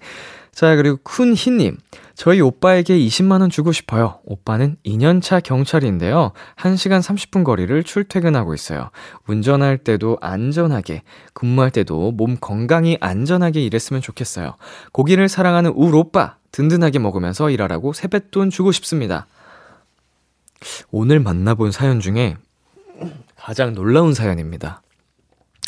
자, 0.51 0.75
그리고 0.75 0.98
쿤희님. 0.98 1.77
저희 2.21 2.39
오빠에게 2.39 2.99
20만원 2.99 3.49
주고 3.49 3.71
싶어요. 3.71 4.19
오빠는 4.25 4.75
2년차 4.85 5.41
경찰인데요. 5.41 6.33
1시간 6.55 7.01
30분 7.01 7.43
거리를 7.43 7.83
출퇴근하고 7.83 8.53
있어요. 8.53 8.91
운전할 9.25 9.79
때도 9.79 10.19
안전하게, 10.21 11.01
근무할 11.33 11.71
때도 11.71 12.11
몸 12.11 12.37
건강히 12.39 12.95
안전하게 13.01 13.63
일했으면 13.63 14.03
좋겠어요. 14.03 14.53
고기를 14.91 15.29
사랑하는 15.29 15.71
울 15.71 15.95
오빠, 15.95 16.35
든든하게 16.51 16.99
먹으면서 16.99 17.49
일하라고 17.49 17.91
세뱃돈 17.91 18.51
주고 18.51 18.71
싶습니다. 18.71 19.25
오늘 20.91 21.19
만나본 21.19 21.71
사연 21.71 21.99
중에 21.99 22.37
가장 23.35 23.73
놀라운 23.73 24.13
사연입니다. 24.13 24.83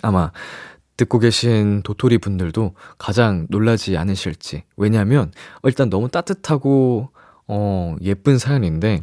아마 0.04 0.32
듣고 0.98 1.20
계신 1.20 1.82
도토리 1.84 2.18
분들도 2.18 2.74
가장 2.98 3.48
놀라지 3.50 3.98
않으실지. 3.98 4.64
왜냐면, 4.78 5.32
일단 5.64 5.90
너무 5.90 6.10
따뜻하고, 6.10 7.10
어, 7.48 7.96
예쁜 8.02 8.38
사연인데, 8.38 9.02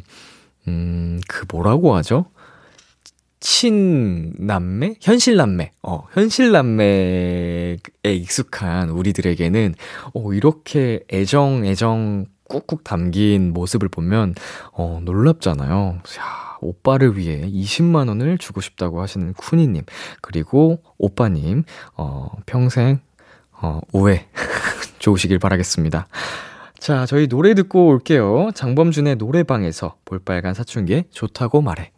음, 0.69 1.21
그 1.29 1.47
뭐라고 1.51 1.95
하죠? 1.97 2.27
친남매? 3.41 4.97
현실남매. 5.01 5.73
어, 5.83 6.07
현실남매에 6.13 7.79
익숙한 8.05 8.91
우리들에게는, 8.91 9.75
어, 10.15 10.33
이렇게 10.33 11.01
애정, 11.13 11.65
애정 11.65 12.27
꾹꾹 12.49 12.85
담긴 12.85 13.53
모습을 13.53 13.89
보면, 13.89 14.35
어, 14.73 15.01
놀랍잖아요. 15.05 16.01
야, 16.19 16.50
오빠를 16.61 17.17
위해 17.17 17.41
20만 17.51 18.09
원을 18.09 18.39
주고 18.39 18.61
싶다고 18.61 19.01
하시는 19.01 19.33
쿠니님. 19.35 19.83
그리고 20.21 20.83
오빠님, 20.99 21.65
어, 21.97 22.31
평생, 22.47 23.01
어, 23.61 23.81
우애 23.93 24.27
좋으시길 24.99 25.39
바라겠습니다. 25.39 26.07
자, 26.79 27.05
저희 27.05 27.29
노래 27.29 27.55
듣고 27.55 27.89
올게요. 27.89 28.51
장범준의 28.55 29.17
노래방에서 29.17 29.97
볼빨간 30.07 30.55
사춘기에 30.55 31.05
좋다고 31.11 31.61
말해. 31.61 31.93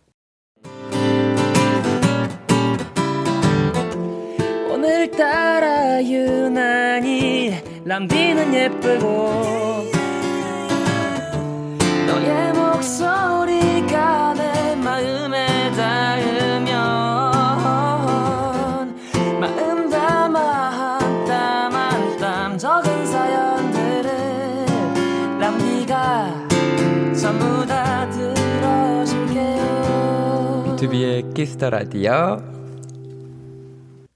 오늘따라 4.69 6.03
유난히 6.03 7.63
람디는 7.85 8.55
예쁘고 8.55 9.93
너의 12.07 12.53
목소리 12.53 13.62
키스터 31.35 31.71
라디오. 31.71 32.37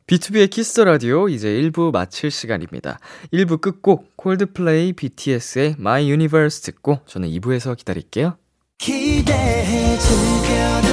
B2B의 0.06 0.50
키스터 0.50 0.84
라디오 0.84 1.28
이제 1.28 1.48
1부 1.48 1.90
마칠 1.92 2.30
시간입니다. 2.30 2.98
1부 3.32 3.60
끝곡 3.60 4.16
Coldplay 4.16 4.92
BTS의 4.92 5.76
My 5.78 6.08
Universe 6.08 6.62
듣고 6.62 7.00
저는 7.06 7.28
2부에서 7.30 7.76
기다릴게요. 7.76 8.36
기대해 8.78 9.98
즐겨 9.98 10.85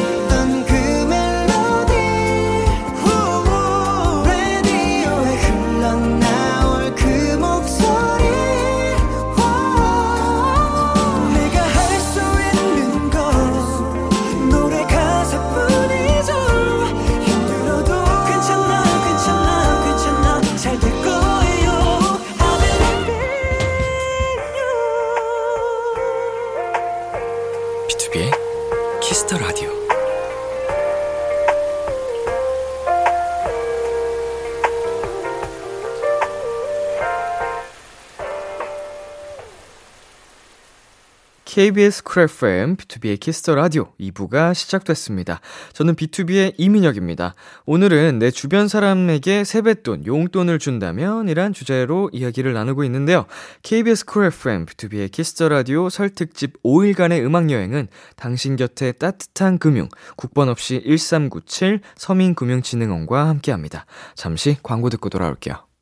KBS 41.53 42.01
쿨 42.03 42.23
FM, 42.23 42.77
B2B의 42.77 43.19
키스터 43.19 43.53
라디오 43.53 43.93
2부가 43.99 44.55
시작됐습니다. 44.55 45.39
저는 45.73 45.93
BTOB의 45.93 46.55
이민혁입니다. 46.57 47.35
오늘은 47.67 48.17
내 48.17 48.31
주변 48.31 48.67
사람에게 48.67 49.43
세뱃돈, 49.43 50.07
용돈을 50.07 50.57
준다면? 50.57 51.29
이란 51.29 51.53
주제로 51.53 52.09
이야기를 52.11 52.53
나누고 52.53 52.83
있는데요. 52.85 53.27
KBS 53.61 54.05
쿨 54.05 54.25
FM, 54.25 54.65
B2B의 54.65 55.11
키스터 55.11 55.47
라디오 55.47 55.91
설 55.91 56.09
특집 56.09 56.59
5일간의 56.63 57.23
음악여행은 57.23 57.87
당신 58.15 58.55
곁에 58.55 58.91
따뜻한 58.91 59.59
금융, 59.59 59.89
국번 60.15 60.49
없이 60.49 60.81
1397 60.83 61.81
서민금융진흥원과 61.97 63.27
함께합니다. 63.27 63.85
잠시 64.15 64.57
광고 64.63 64.89
듣고 64.89 65.09
돌아올게요. 65.09 65.72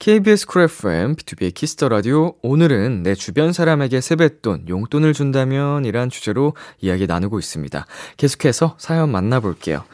KBS 0.00 0.46
쿨 0.46 0.62
FM, 0.62 1.14
B2B의 1.14 1.52
키스터 1.52 1.90
라디오. 1.90 2.32
오늘은 2.40 3.02
내 3.02 3.14
주변 3.14 3.52
사람에게 3.52 4.00
세뱃돈, 4.00 4.64
용돈을 4.66 5.12
준다면? 5.12 5.84
이란 5.84 6.08
주제로 6.08 6.54
이야기 6.80 7.06
나누고 7.06 7.38
있습니다. 7.38 7.84
계속해서 8.16 8.76
사연 8.78 9.12
만나볼게요. 9.12 9.84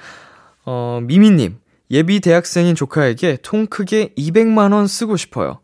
어, 0.64 1.00
미미님. 1.02 1.58
예비 1.90 2.20
대학생인 2.20 2.76
조카에게 2.76 3.38
통 3.42 3.66
크게 3.66 4.14
200만원 4.16 4.86
쓰고 4.86 5.16
싶어요. 5.16 5.58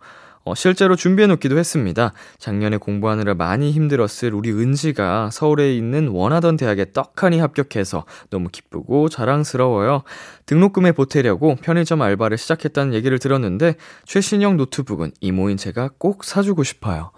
어, 0.44 0.54
실제로 0.54 0.96
준비해 0.96 1.26
놓기도 1.28 1.58
했습니다. 1.58 2.12
작년에 2.38 2.76
공부하느라 2.76 3.34
많이 3.34 3.70
힘들었을 3.70 4.34
우리 4.34 4.50
은지가 4.50 5.30
서울에 5.30 5.74
있는 5.74 6.08
원하던 6.08 6.56
대학에 6.56 6.92
떡하니 6.92 7.38
합격해서 7.38 8.04
너무 8.30 8.48
기쁘고 8.48 9.08
자랑스러워요. 9.08 10.02
등록금에 10.46 10.92
보태려고 10.92 11.56
편의점 11.56 12.02
알바를 12.02 12.38
시작했다는 12.38 12.94
얘기를 12.94 13.18
들었는데 13.18 13.76
최신형 14.04 14.56
노트북은 14.56 15.12
이모인 15.20 15.56
제가 15.56 15.90
꼭 15.98 16.24
사주고 16.24 16.64
싶어요. 16.64 17.12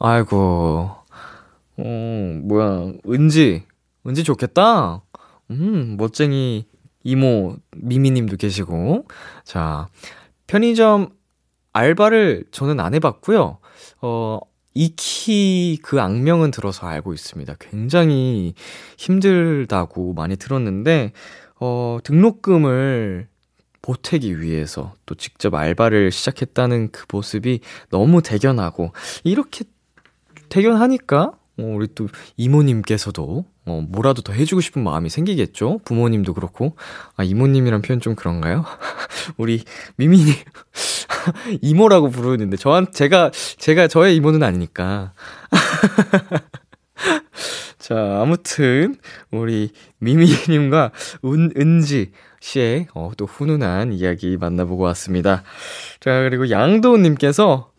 아이고, 0.00 0.90
어, 1.76 2.40
뭐야, 2.44 2.92
은지, 3.08 3.64
은지 4.06 4.24
좋겠다. 4.24 5.02
음, 5.50 5.96
멋쟁이 5.98 6.66
이모 7.04 7.56
미미님도 7.76 8.36
계시고. 8.36 9.06
자, 9.44 9.88
편의점 10.46 11.10
알바를 11.72 12.44
저는 12.50 12.80
안 12.80 12.94
해봤고요. 12.94 13.58
어, 14.02 14.40
익히 14.74 15.78
그 15.82 16.00
악명은 16.00 16.50
들어서 16.50 16.86
알고 16.86 17.12
있습니다. 17.12 17.54
굉장히 17.58 18.54
힘들다고 18.96 20.14
많이 20.14 20.36
들었는데, 20.36 21.12
어, 21.60 21.98
등록금을 22.04 23.28
보태기 23.82 24.40
위해서 24.40 24.94
또 25.06 25.14
직접 25.14 25.54
알바를 25.54 26.10
시작했다는 26.12 26.90
그 26.92 27.06
모습이 27.10 27.60
너무 27.90 28.22
대견하고, 28.22 28.92
이렇게 29.24 29.64
대견하니까, 30.48 31.32
어, 31.58 31.62
우리 31.62 31.88
또 31.94 32.06
이모님께서도 32.36 33.44
어, 33.68 33.84
뭐라도 33.86 34.22
더 34.22 34.32
해주고 34.32 34.60
싶은 34.60 34.82
마음이 34.82 35.10
생기겠죠? 35.10 35.80
부모님도 35.84 36.32
그렇고. 36.32 36.74
아, 37.16 37.24
이모님이란 37.24 37.82
표현 37.82 38.00
좀 38.00 38.14
그런가요? 38.14 38.64
우리 39.36 39.62
미미님, 39.96 40.32
이모라고 41.62 42.10
부르는데, 42.10 42.56
저한, 42.56 42.92
제가, 42.92 43.30
제가 43.58 43.88
저의 43.88 44.16
이모는 44.16 44.42
아니니까. 44.42 45.12
자, 47.78 48.20
아무튼, 48.20 48.96
우리 49.30 49.70
미미 49.98 50.26
님과 50.48 50.90
은, 51.24 51.52
은지 51.56 52.12
씨의 52.40 52.88
어, 52.94 53.10
또 53.16 53.26
훈훈한 53.26 53.92
이야기 53.92 54.36
만나보고 54.36 54.84
왔습니다. 54.84 55.42
자, 56.00 56.22
그리고 56.22 56.50
양도님께서 56.50 57.70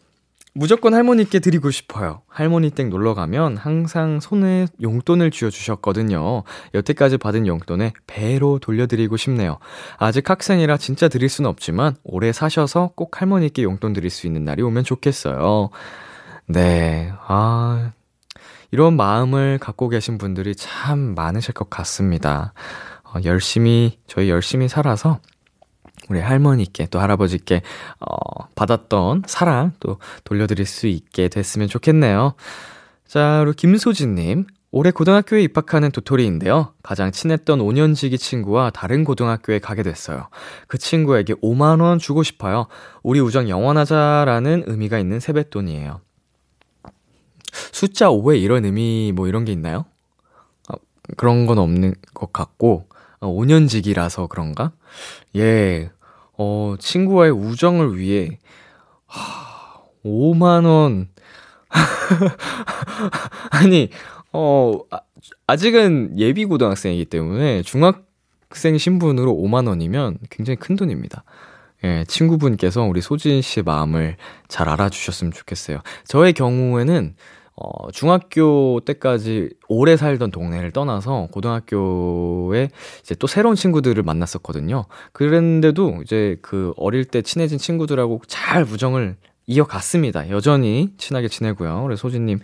무조건 0.54 0.94
할머니께 0.94 1.40
드리고 1.40 1.72
싶어요. 1.72 2.22
할머니 2.28 2.72
댁 2.72 2.90
놀러 2.90 3.14
가면 3.14 3.58
항상 3.58 4.20
손에 4.20 4.68
용돈을 4.82 5.32
쥐어 5.32 5.50
주셨거든요. 5.50 6.44
여태까지 6.74 7.18
받은 7.18 7.48
용돈에 7.48 7.94
배로 8.08 8.60
돌려드리고 8.60 9.16
싶네요. 9.16 9.60
아직 9.98 10.30
학생이라 10.30 10.78
진짜 10.78 11.08
드릴 11.08 11.30
수는 11.30 11.50
없지만 11.50 11.96
오래 12.04 12.32
사셔서 12.32 12.92
꼭 12.96 13.22
할머니께 13.22 13.64
용돈 13.64 13.94
드릴 13.94 14.10
수 14.10 14.28
있는 14.28 14.44
날이 14.44 14.62
오면 14.64 14.84
좋겠어요. 14.84 15.70
네. 16.48 17.14
아, 17.28 17.92
이런 18.72 18.96
마음을 18.96 19.60
갖고 19.60 19.88
계신 19.88 20.18
분들이 20.18 20.56
참 20.56 21.14
많으실 21.16 21.54
것 21.54 21.70
같습니다. 21.70 22.54
어, 23.04 23.20
열심히, 23.24 24.00
저희 24.08 24.30
열심히 24.30 24.68
살아서 24.68 25.20
우리 26.10 26.20
할머니께 26.20 26.88
또 26.88 27.00
할아버지께 27.00 27.62
어, 28.00 28.48
받았던 28.56 29.24
사랑 29.28 29.74
또 29.80 30.00
돌려드릴 30.24 30.66
수 30.66 30.88
있게 30.88 31.30
됐으면 31.30 31.68
좋겠네요. 31.68 32.34
자, 33.08 33.40
그리고 33.44 33.56
김소진님. 33.56 34.46
올해 34.72 34.92
고등학교에 34.92 35.42
입학하는 35.42 35.90
도토리인데요. 35.90 36.74
가장 36.84 37.12
친했던 37.12 37.60
5년지기 37.60 38.20
친구와 38.20 38.70
다른 38.70 39.04
고등학교에 39.04 39.58
가게 39.58 39.82
됐어요. 39.82 40.28
그 40.68 40.78
친구에게 40.78 41.34
5만원 41.36 41.98
주고 42.00 42.22
싶어요. 42.22 42.68
우리 43.02 43.20
우정 43.20 43.50
영원하자라는 43.50 44.66
의미가 44.68 45.00
있는 45.00 45.20
세뱃돈이에요. 45.20 46.02
숫자 47.52 48.10
5에 48.10 48.40
이런 48.40 48.64
의미 48.64 49.12
뭐 49.16 49.28
이런 49.28 49.44
게 49.44 49.52
있나요? 49.52 49.86
어, 50.72 50.76
그런 51.18 51.48
건 51.48 51.58
없는 51.58 51.96
것 52.14 52.32
같고, 52.32 52.86
어, 53.22 53.28
5년지기라서 53.28 54.30
그런가? 54.30 54.72
예, 55.36 55.90
어, 56.42 56.76
친구와의 56.80 57.34
우정을 57.34 58.00
위해, 58.00 58.40
하, 59.06 59.82
5만원. 60.06 61.08
아니, 63.52 63.90
어, 64.32 64.80
아, 64.90 65.02
아직은 65.48 66.18
예비 66.18 66.46
고등학생이기 66.46 67.06
때문에 67.06 67.62
중학생 67.64 68.78
신분으로 68.78 69.34
5만원이면 69.34 70.20
굉장히 70.30 70.56
큰 70.56 70.78
돈입니다. 70.78 71.26
예, 71.84 72.06
친구분께서 72.08 72.84
우리 72.84 73.02
소진 73.02 73.42
씨의 73.42 73.66
마음을 73.66 74.16
잘 74.48 74.70
알아주셨으면 74.70 75.34
좋겠어요. 75.34 75.80
저의 76.06 76.32
경우에는 76.32 77.16
어, 77.62 77.92
중학교 77.92 78.80
때까지 78.86 79.50
오래 79.68 79.98
살던 79.98 80.32
동네를 80.32 80.72
떠나서 80.72 81.28
고등학교에 81.32 82.70
이제 83.02 83.16
또 83.16 83.28
새로운 83.28 83.56
친구들을 83.56 84.02
만났었거든요. 84.02 84.86
그랬는데도 85.12 86.02
이제 86.04 86.38
그 86.42 86.74
어릴 86.78 87.04
때 87.04 87.22
친해진 87.22 87.58
친구들하고 87.58 88.22
잘 88.28 88.64
우정을 88.64 89.18
이어갔습니다. 89.46 90.30
여전히 90.30 90.94
친하게 90.98 91.28
지내고요. 91.28 91.84
그래서 91.84 92.02
소진님, 92.02 92.40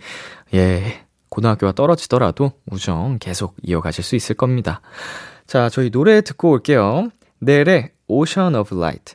예, 0.52 1.06
고등학교가 1.30 1.72
떨어지더라도 1.72 2.52
우정 2.70 3.18
계속 3.18 3.54
이어가실 3.62 4.04
수 4.04 4.16
있을 4.16 4.34
겁니다. 4.34 4.82
자, 5.46 5.70
저희 5.70 5.90
노래 5.90 6.20
듣고 6.20 6.50
올게요. 6.50 7.08
넬의 7.38 7.92
Ocean 8.08 8.54
of 8.54 8.76
Light. 8.76 9.14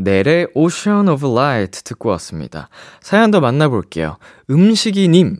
넬의 0.00 0.48
Ocean 0.54 1.08
of 1.08 1.26
Light 1.30 1.84
듣고 1.84 2.08
왔습니다. 2.10 2.68
사연 3.00 3.30
더 3.30 3.40
만나볼게요. 3.40 4.16
음식이님. 4.50 5.36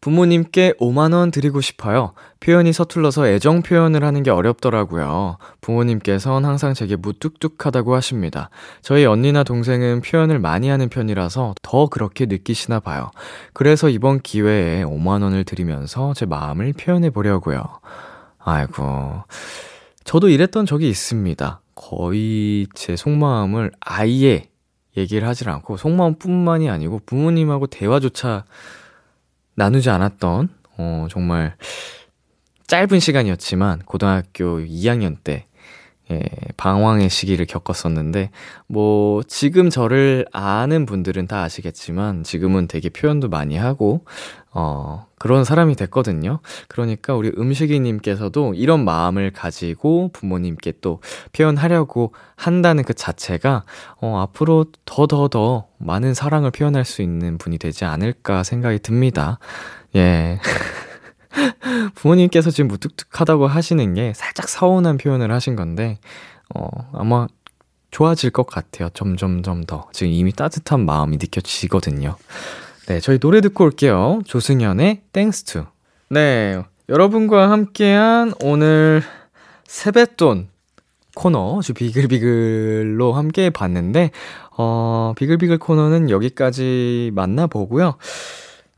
부모님께 0.00 0.74
5만원 0.80 1.32
드리고 1.32 1.60
싶어요. 1.60 2.12
표현이 2.40 2.72
서툴러서 2.72 3.28
애정 3.28 3.62
표현을 3.62 4.02
하는 4.02 4.24
게 4.24 4.30
어렵더라고요. 4.30 5.38
부모님께선 5.60 6.44
항상 6.44 6.74
제게 6.74 6.96
무뚝뚝하다고 6.96 7.94
하십니다. 7.94 8.50
저희 8.82 9.06
언니나 9.06 9.44
동생은 9.44 10.00
표현을 10.00 10.40
많이 10.40 10.68
하는 10.68 10.88
편이라서 10.88 11.54
더 11.62 11.86
그렇게 11.86 12.26
느끼시나 12.26 12.80
봐요. 12.80 13.12
그래서 13.52 13.88
이번 13.88 14.18
기회에 14.18 14.82
5만원을 14.82 15.46
드리면서 15.46 16.14
제 16.14 16.26
마음을 16.26 16.72
표현해 16.72 17.10
보려고요. 17.10 17.62
아이고. 18.40 19.22
저도 20.02 20.28
이랬던 20.28 20.66
적이 20.66 20.88
있습니다. 20.88 21.61
거의 21.74 22.66
제 22.74 22.96
속마음을 22.96 23.72
아예 23.80 24.48
얘기를 24.96 25.26
하질 25.26 25.48
않고 25.48 25.76
속마음뿐만이 25.76 26.68
아니고 26.68 27.00
부모님하고 27.06 27.66
대화조차 27.66 28.44
나누지 29.54 29.90
않았던 29.90 30.48
어 30.78 31.06
정말 31.10 31.56
짧은 32.66 33.00
시간이었지만 33.00 33.80
고등학교 33.80 34.60
2학년 34.60 35.16
때 35.22 35.46
예, 36.10 36.20
방황의 36.56 37.08
시기를 37.08 37.46
겪었었는데, 37.46 38.30
뭐, 38.66 39.22
지금 39.22 39.70
저를 39.70 40.26
아는 40.32 40.84
분들은 40.84 41.26
다 41.26 41.42
아시겠지만, 41.42 42.24
지금은 42.24 42.66
되게 42.66 42.88
표현도 42.88 43.28
많이 43.28 43.56
하고, 43.56 44.04
어, 44.52 45.06
그런 45.22 45.44
사람이 45.44 45.76
됐거든요. 45.76 46.40
그러니까 46.66 47.14
우리 47.14 47.30
음식이님께서도 47.38 48.54
이런 48.54 48.84
마음을 48.84 49.30
가지고 49.30 50.10
부모님께 50.12 50.72
또 50.80 51.00
표현하려고 51.30 52.12
한다는 52.34 52.82
그 52.82 52.92
자체가, 52.92 53.62
어, 54.00 54.18
앞으로 54.18 54.66
더더 54.84 55.28
더 55.28 55.68
많은 55.78 56.12
사랑을 56.14 56.50
표현할 56.50 56.84
수 56.84 57.02
있는 57.02 57.38
분이 57.38 57.58
되지 57.58 57.84
않을까 57.84 58.42
생각이 58.42 58.80
듭니다. 58.80 59.38
예. 59.94 60.40
부모님께서 61.94 62.50
지금 62.50 62.66
무뚝뚝하다고 62.66 63.46
하시는 63.46 63.94
게 63.94 64.12
살짝 64.16 64.48
서운한 64.48 64.98
표현을 64.98 65.30
하신 65.30 65.54
건데, 65.54 66.00
어, 66.52 66.66
아마 66.94 67.28
좋아질 67.92 68.30
것 68.30 68.48
같아요. 68.48 68.88
점점점 68.88 69.66
더. 69.66 69.88
지금 69.92 70.12
이미 70.12 70.32
따뜻한 70.32 70.84
마음이 70.84 71.18
느껴지거든요. 71.18 72.16
네, 72.88 72.98
저희 73.00 73.18
노래 73.18 73.40
듣고 73.40 73.64
올게요. 73.64 74.20
조승연의 74.26 75.02
Thanks 75.12 75.47
to. 75.47 75.64
네, 76.10 76.60
여러분과 76.88 77.50
함께한 77.50 78.34
오늘 78.42 79.02
세뱃돈 79.64 80.48
코너, 81.14 81.60
주 81.62 81.74
비글비글로 81.74 83.12
함께 83.12 83.50
봤는데, 83.50 84.10
어, 84.56 85.12
비글비글 85.16 85.58
코너는 85.58 86.10
여기까지 86.10 87.12
만나보고요. 87.14 87.96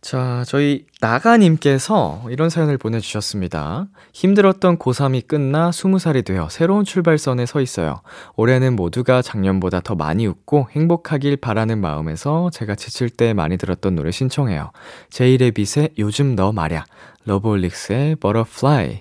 자, 0.04 0.44
저희 0.46 0.84
나가님께서 1.00 2.24
이런 2.28 2.50
사연을 2.50 2.76
보내주셨습니다. 2.76 3.86
힘들었던 4.12 4.76
고3이 4.76 5.26
끝나 5.26 5.70
20살이 5.70 6.26
되어 6.26 6.50
새로운 6.50 6.84
출발선에 6.84 7.46
서 7.46 7.62
있어요. 7.62 8.02
올해는 8.36 8.76
모두가 8.76 9.22
작년보다 9.22 9.80
더 9.80 9.94
많이 9.94 10.26
웃고 10.26 10.68
행복하길 10.72 11.38
바라는 11.38 11.80
마음에서 11.80 12.50
제가 12.52 12.74
지칠 12.74 13.08
때 13.08 13.32
많이 13.32 13.56
들었던 13.56 13.94
노래 13.94 14.10
신청해요. 14.10 14.72
J 15.08 15.18
Rabbit의 15.18 15.94
요즘 15.96 16.36
너 16.36 16.52
말야, 16.52 16.84
러브홀릭스의 17.24 18.16
Butterfly. 18.16 19.00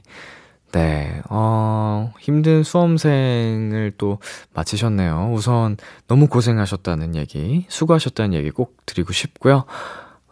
네, 0.71 1.21
어, 1.29 2.13
힘든 2.17 2.63
수험생을 2.63 3.91
또 3.97 4.19
마치셨네요. 4.53 5.31
우선 5.33 5.75
너무 6.07 6.27
고생하셨다는 6.27 7.15
얘기, 7.17 7.65
수고하셨다는 7.67 8.35
얘기 8.35 8.51
꼭 8.51 8.77
드리고 8.85 9.11
싶고요. 9.11 9.65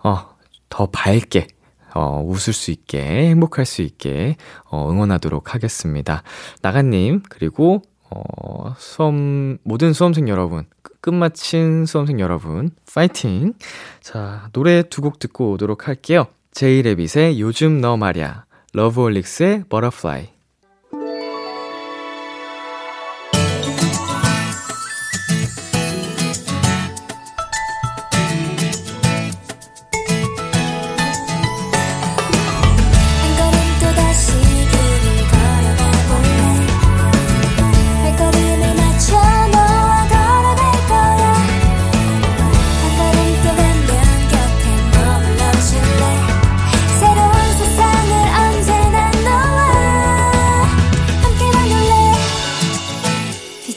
어, 0.04 0.31
더 0.72 0.88
밝게 0.88 1.46
어, 1.94 2.24
웃을 2.26 2.54
수 2.54 2.72
있게, 2.72 3.02
행복할 3.02 3.66
수 3.66 3.82
있게, 3.82 4.38
어, 4.70 4.90
응원하도록 4.90 5.54
하겠습니다. 5.54 6.24
나가님, 6.62 7.22
그리고, 7.30 7.82
어, 8.10 8.74
수험, 8.78 9.58
모든 9.64 9.92
수험생 9.92 10.30
여러분, 10.30 10.64
끝마친 11.02 11.86
수험생 11.86 12.22
여러분, 12.22 12.70
파이팅! 12.94 13.56
자, 14.00 14.48
노래 14.54 14.84
두 14.84 15.02
곡 15.02 15.20
듣고 15.20 15.52
오도록 15.52 15.90
할게요. 15.90 16.28
J 16.54 16.64
Rabbit의 16.64 17.42
요즘 17.42 17.82
너 17.82 17.98
말야, 17.98 18.46
러브홀릭스의 18.74 19.66
Butterfly. 19.68 20.30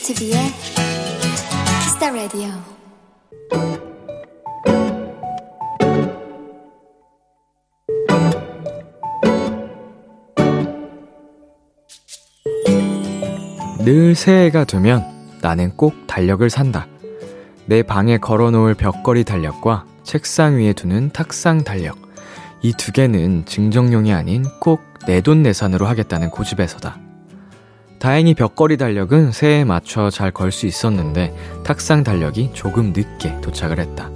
BTOB의 0.05 0.37
키스타 1.83 2.11
라디오. 2.11 2.51
늘 13.85 14.15
새해가 14.15 14.65
되면 14.65 15.05
나는 15.41 15.75
꼭 15.77 16.07
달력을 16.07 16.49
산다. 16.51 16.87
내 17.67 17.83
방에 17.83 18.19
걸어놓을 18.19 18.75
벽걸이 18.75 19.25
달력과 19.25 19.87
책상 20.03 20.57
위에 20.59 20.75
두는 20.75 21.11
탁상 21.13 21.65
달력. 21.65 21.97
이 22.63 22.73
두 22.75 22.93
개는 22.93 23.47
증정용이 23.47 24.13
아닌 24.13 24.45
꼭 24.61 24.83
내돈내산으로 25.07 25.87
하겠다는 25.87 26.31
고집에서다. 26.31 27.04
다행히 27.99 28.35
벽걸이 28.35 28.77
달력은 28.77 29.33
새해에 29.33 29.65
맞춰 29.65 30.11
잘 30.11 30.31
걸 30.33 30.53
수 30.53 30.67
있었는데 30.67 31.35
탁상 31.65 32.03
달력이 32.05 32.51
조금 32.53 32.93
늦게 32.95 33.41
도착을 33.41 33.79
했다. 33.79 34.11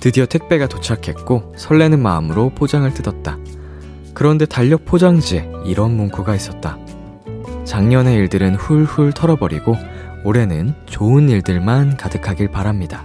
드디어 0.00 0.26
택배가 0.26 0.66
도착했고 0.66 1.54
설레는 1.56 2.00
마음으로 2.00 2.50
포장을 2.50 2.92
뜯었다. 2.92 3.38
그런데 4.14 4.46
달력 4.46 4.84
포장지에 4.84 5.50
이런 5.64 5.96
문구가 5.96 6.34
있었다. 6.34 6.78
작년의 7.64 8.16
일들은 8.16 8.56
훌훌 8.56 9.12
털어버리고 9.12 9.76
올해는 10.24 10.74
좋은 10.86 11.28
일들만 11.28 11.96
가득하길 11.96 12.50
바랍니다. 12.50 13.04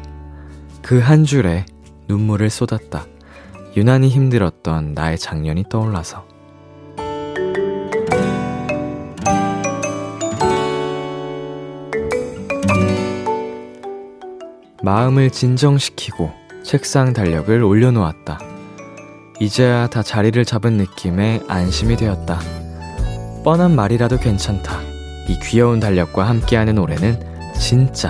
그 0.82 1.00
한 1.00 1.24
줄에 1.26 1.66
눈물을 2.08 2.50
쏟았다. 2.50 3.06
유난히 3.76 4.10
힘들었던 4.10 4.94
나의 4.94 5.18
작년이 5.18 5.66
떠올라서. 5.70 6.27
마음을 14.88 15.32
진정시키고 15.32 16.32
책상 16.64 17.12
달력을 17.12 17.62
올려놓았다. 17.62 18.40
이제야 19.42 19.88
다 19.88 20.02
자리를 20.02 20.46
잡은 20.46 20.78
느낌에 20.78 21.42
안심이 21.50 21.98
되었다. 21.98 22.40
뻔한 23.44 23.76
말이라도 23.76 24.18
괜찮다. 24.18 24.80
이 25.28 25.38
귀여운 25.44 25.82
달력과 25.82 26.24
함께하는 26.30 26.78
올해는 26.78 27.20
진짜 27.60 28.10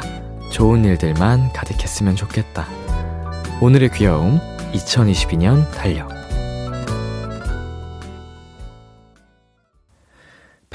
좋은 0.52 0.86
일들만 0.86 1.52
가득했으면 1.52 2.16
좋겠다. 2.16 2.68
오늘의 3.60 3.90
귀여움 3.94 4.40
2022년 4.74 5.72
달력. 5.72 6.17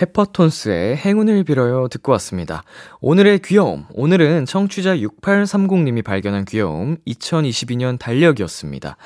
페퍼톤스의 0.02 0.96
행운을 0.96 1.44
빌어요 1.44 1.86
듣고 1.86 2.10
왔습니다. 2.12 2.64
오늘의 3.00 3.40
귀여움. 3.44 3.86
오늘은 3.94 4.46
청취자 4.46 4.96
6830님이 4.96 6.02
발견한 6.02 6.44
귀여움 6.44 6.96
2022년 7.06 8.00
달력이었습니다. 8.00 8.96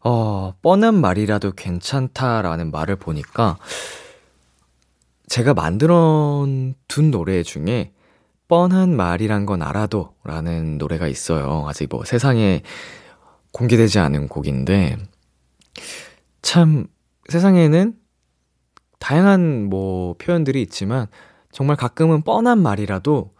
어, 0.00 0.54
뻔한 0.62 0.94
말이라도 0.94 1.52
괜찮다라는 1.52 2.70
말을 2.70 2.96
보니까 2.96 3.58
제가 5.26 5.52
만들어 5.52 6.46
둔 6.88 7.10
노래 7.10 7.42
중에 7.42 7.92
뻔한 8.48 8.96
말이란 8.96 9.44
건 9.44 9.60
알아도 9.60 10.14
라는 10.24 10.78
노래가 10.78 11.08
있어요. 11.08 11.64
아직 11.68 11.88
뭐 11.90 12.04
세상에 12.04 12.62
공개되지 13.50 13.98
않은 13.98 14.28
곡인데, 14.28 14.96
참 16.42 16.86
세상에는 17.28 18.05
다양한 19.06 19.68
뭐 19.70 20.16
표현들이 20.18 20.60
있지만 20.62 21.06
정말 21.52 21.76
가끔은 21.76 22.22
뻔한 22.22 22.60
말이라도, 22.60 23.32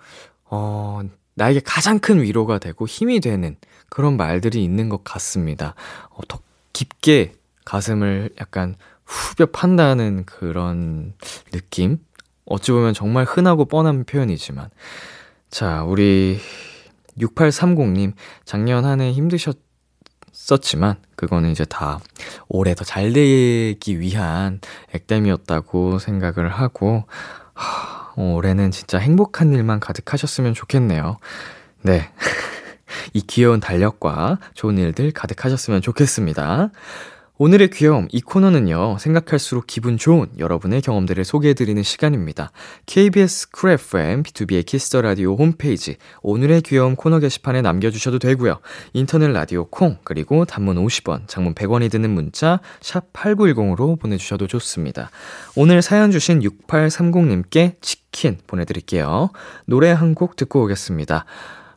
어, 0.44 1.00
나에게 1.34 1.60
가장 1.64 1.98
큰 1.98 2.22
위로가 2.22 2.60
되고 2.60 2.86
힘이 2.86 3.18
되는 3.18 3.56
그런 3.88 4.16
말들이 4.16 4.62
있는 4.62 4.88
것 4.88 5.02
같습니다. 5.02 5.74
어, 6.10 6.20
더 6.28 6.38
깊게 6.72 7.32
가슴을 7.64 8.30
약간 8.40 8.76
후벼 9.06 9.46
판다는 9.46 10.24
그런 10.24 11.14
느낌? 11.50 11.98
어찌 12.44 12.70
보면 12.70 12.94
정말 12.94 13.24
흔하고 13.24 13.64
뻔한 13.64 14.04
표현이지만. 14.04 14.70
자, 15.50 15.82
우리 15.82 16.38
6830님, 17.18 18.12
작년 18.44 18.84
한 18.84 19.00
해 19.00 19.10
힘드셨 19.10 19.58
었지만, 20.54 20.96
그거는 21.16 21.50
이제 21.50 21.64
다 21.64 22.00
올해 22.48 22.74
더 22.74 22.84
잘 22.84 23.12
되기 23.12 24.00
위한 24.00 24.60
액땜이었다고 24.94 25.98
생각을 25.98 26.48
하고, 26.48 27.04
하, 27.54 28.12
올해는 28.16 28.70
진짜 28.70 28.98
행복한 28.98 29.52
일만 29.52 29.80
가득하셨으면 29.80 30.54
좋겠네요. 30.54 31.18
네. 31.82 32.10
이 33.12 33.20
귀여운 33.22 33.60
달력과 33.60 34.38
좋은 34.54 34.78
일들 34.78 35.12
가득하셨으면 35.12 35.82
좋겠습니다. 35.82 36.70
오늘의 37.38 37.68
귀여움, 37.68 38.08
이 38.12 38.22
코너는요, 38.22 38.96
생각할수록 38.98 39.66
기분 39.66 39.98
좋은 39.98 40.26
여러분의 40.38 40.80
경험들을 40.80 41.22
소개해드리는 41.22 41.82
시간입니다. 41.82 42.50
KBS 42.86 43.50
쿨 43.50 43.72
FM, 43.72 44.22
B2B의 44.22 44.64
키스터 44.64 45.02
라디오 45.02 45.36
홈페이지, 45.36 45.96
오늘의 46.22 46.62
귀여움 46.62 46.96
코너 46.96 47.18
게시판에 47.18 47.60
남겨주셔도 47.60 48.18
되고요. 48.20 48.60
인터넷 48.94 49.28
라디오 49.28 49.66
콩, 49.66 49.98
그리고 50.02 50.46
단문 50.46 50.76
50원, 50.82 51.28
장문 51.28 51.54
100원이 51.54 51.90
드는 51.90 52.08
문자, 52.08 52.60
샵 52.80 53.12
8910으로 53.12 54.00
보내주셔도 54.00 54.46
좋습니다. 54.46 55.10
오늘 55.56 55.82
사연 55.82 56.10
주신 56.10 56.40
6830님께 56.40 57.82
치킨 57.82 58.38
보내드릴게요. 58.46 59.28
노래 59.66 59.90
한 59.90 60.14
곡 60.14 60.36
듣고 60.36 60.62
오겠습니다. 60.64 61.26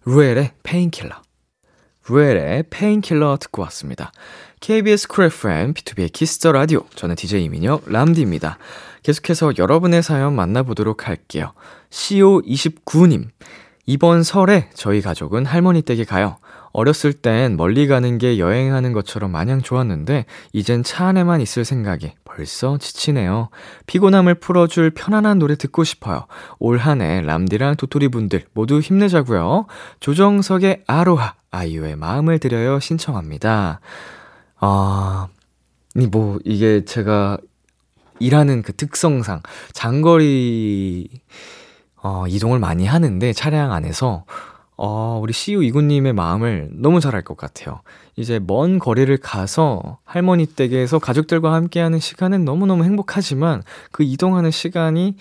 Ruel의 0.06 0.52
Painkiller. 0.64 1.29
Ruel의 2.10 2.64
Painkiller 2.70 3.38
듣고 3.40 3.62
왔습니다. 3.64 4.12
KBS 4.60 5.08
쿨 5.08 5.26
FM, 5.26 5.74
B2B의 5.74 6.12
키스터 6.12 6.52
라디오. 6.52 6.84
저는 6.96 7.16
DJ 7.16 7.46
이민혁, 7.46 7.84
람디입니다. 7.88 8.58
계속해서 9.04 9.54
여러분의 9.58 10.04
사연 10.04 10.36
만나보도록 10.36 11.08
할게요. 11.08 11.54
CO29님. 11.92 13.30
이번 13.86 14.24
설에 14.24 14.70
저희 14.74 15.02
가족은 15.02 15.46
할머니 15.46 15.82
댁에 15.82 16.04
가요. 16.04 16.38
어렸을 16.72 17.14
땐 17.14 17.58
멀리 17.58 17.88
가는 17.88 18.18
게 18.18 18.40
여행하는 18.40 18.94
것처럼 18.94 19.32
마냥 19.32 19.62
좋았는데, 19.62 20.26
이젠 20.54 20.84
차 20.84 21.08
안에만 21.08 21.42
있을 21.42 21.66
생각이 21.66 22.14
벌써 22.24 22.78
지치네요. 22.78 23.50
피곤함을 23.88 24.36
풀어줄 24.36 24.92
편안한 24.92 25.40
노래 25.40 25.56
듣고 25.56 25.84
싶어요. 25.84 26.26
올 26.60 26.78
한 26.80 27.02
해 27.02 27.22
람디랑 27.22 27.76
도토리 27.76 28.08
분들 28.10 28.46
모두 28.54 28.80
힘내자고요. 28.80 29.66
조정석의 30.00 30.84
아로하, 30.88 31.34
아이유의 31.52 31.96
마음을 31.96 32.40
드려요 32.40 32.80
신청합니다. 32.80 33.80
아, 34.60 35.28
이 35.96 36.08
뭐, 36.08 36.40
이게 36.46 36.86
제가 36.86 37.38
일하는 38.20 38.62
그 38.62 38.74
특성상 38.74 39.42
장거리, 39.74 41.10
어, 42.02 42.26
이동을 42.28 42.60
많이 42.60 42.86
하는데 42.86 43.34
차량 43.34 43.72
안에서, 43.72 44.26
어, 44.82 45.20
우리 45.22 45.34
CU 45.34 45.62
이구님의 45.62 46.14
마음을 46.14 46.70
너무 46.72 47.02
잘 47.02 47.14
알 47.14 47.22
것 47.24 47.36
같아요. 47.36 47.82
이제 48.16 48.40
먼 48.40 48.80
거리를 48.80 49.16
가서 49.18 50.00
할머니 50.06 50.46
댁에서 50.46 51.00
가족들과 51.00 51.54
함께하는 51.54 52.00
시간은 52.00 52.46
너무너무 52.46 52.86
행복하지만 52.86 53.62
그 53.92 54.04
이동하는 54.04 54.52
시간이, 54.52 55.18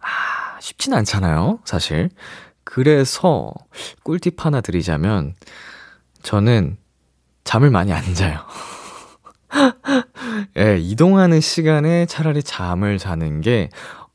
아, 0.00 0.58
쉽진 0.60 0.94
않잖아요, 0.94 1.58
사실. 1.66 2.08
그래서 2.64 3.52
꿀팁 4.02 4.46
하나 4.46 4.62
드리자면, 4.62 5.34
저는 6.22 6.78
잠을 7.44 7.70
많이 7.70 7.92
안 7.92 8.14
자요. 8.14 8.38
예, 10.56 10.78
이동하는 10.78 11.42
시간에 11.42 12.06
차라리 12.06 12.42
잠을 12.42 12.96
자는 12.96 13.42
게, 13.42 13.68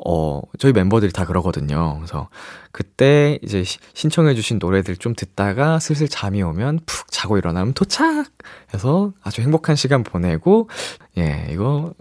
어, 0.10 0.41
저희 0.58 0.72
멤버들이 0.72 1.12
다 1.12 1.26
그러거든요. 1.26 1.96
그래서 1.98 2.30
그때 2.72 3.39
이제 3.41 3.65
시, 3.65 3.78
신청해주신 3.93 4.58
노래들 4.58 4.96
좀 4.96 5.13
듣다가 5.13 5.80
슬슬 5.80 6.08
잠이 6.08 6.41
오면 6.41 6.80
푹 6.86 7.12
자고 7.12 7.38
일어나면 7.38 7.74
도착! 7.74 8.32
해서 8.74 9.12
아주 9.22 9.41
행복한 9.41 9.76
시간 9.76 10.04
보내고, 10.04 10.70
예, 11.17 11.50
이거, 11.52 11.93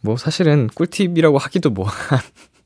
뭐 0.00 0.16
사실은 0.16 0.68
꿀팁이라고 0.74 1.38
하기도 1.38 1.70
뭐한, 1.70 2.18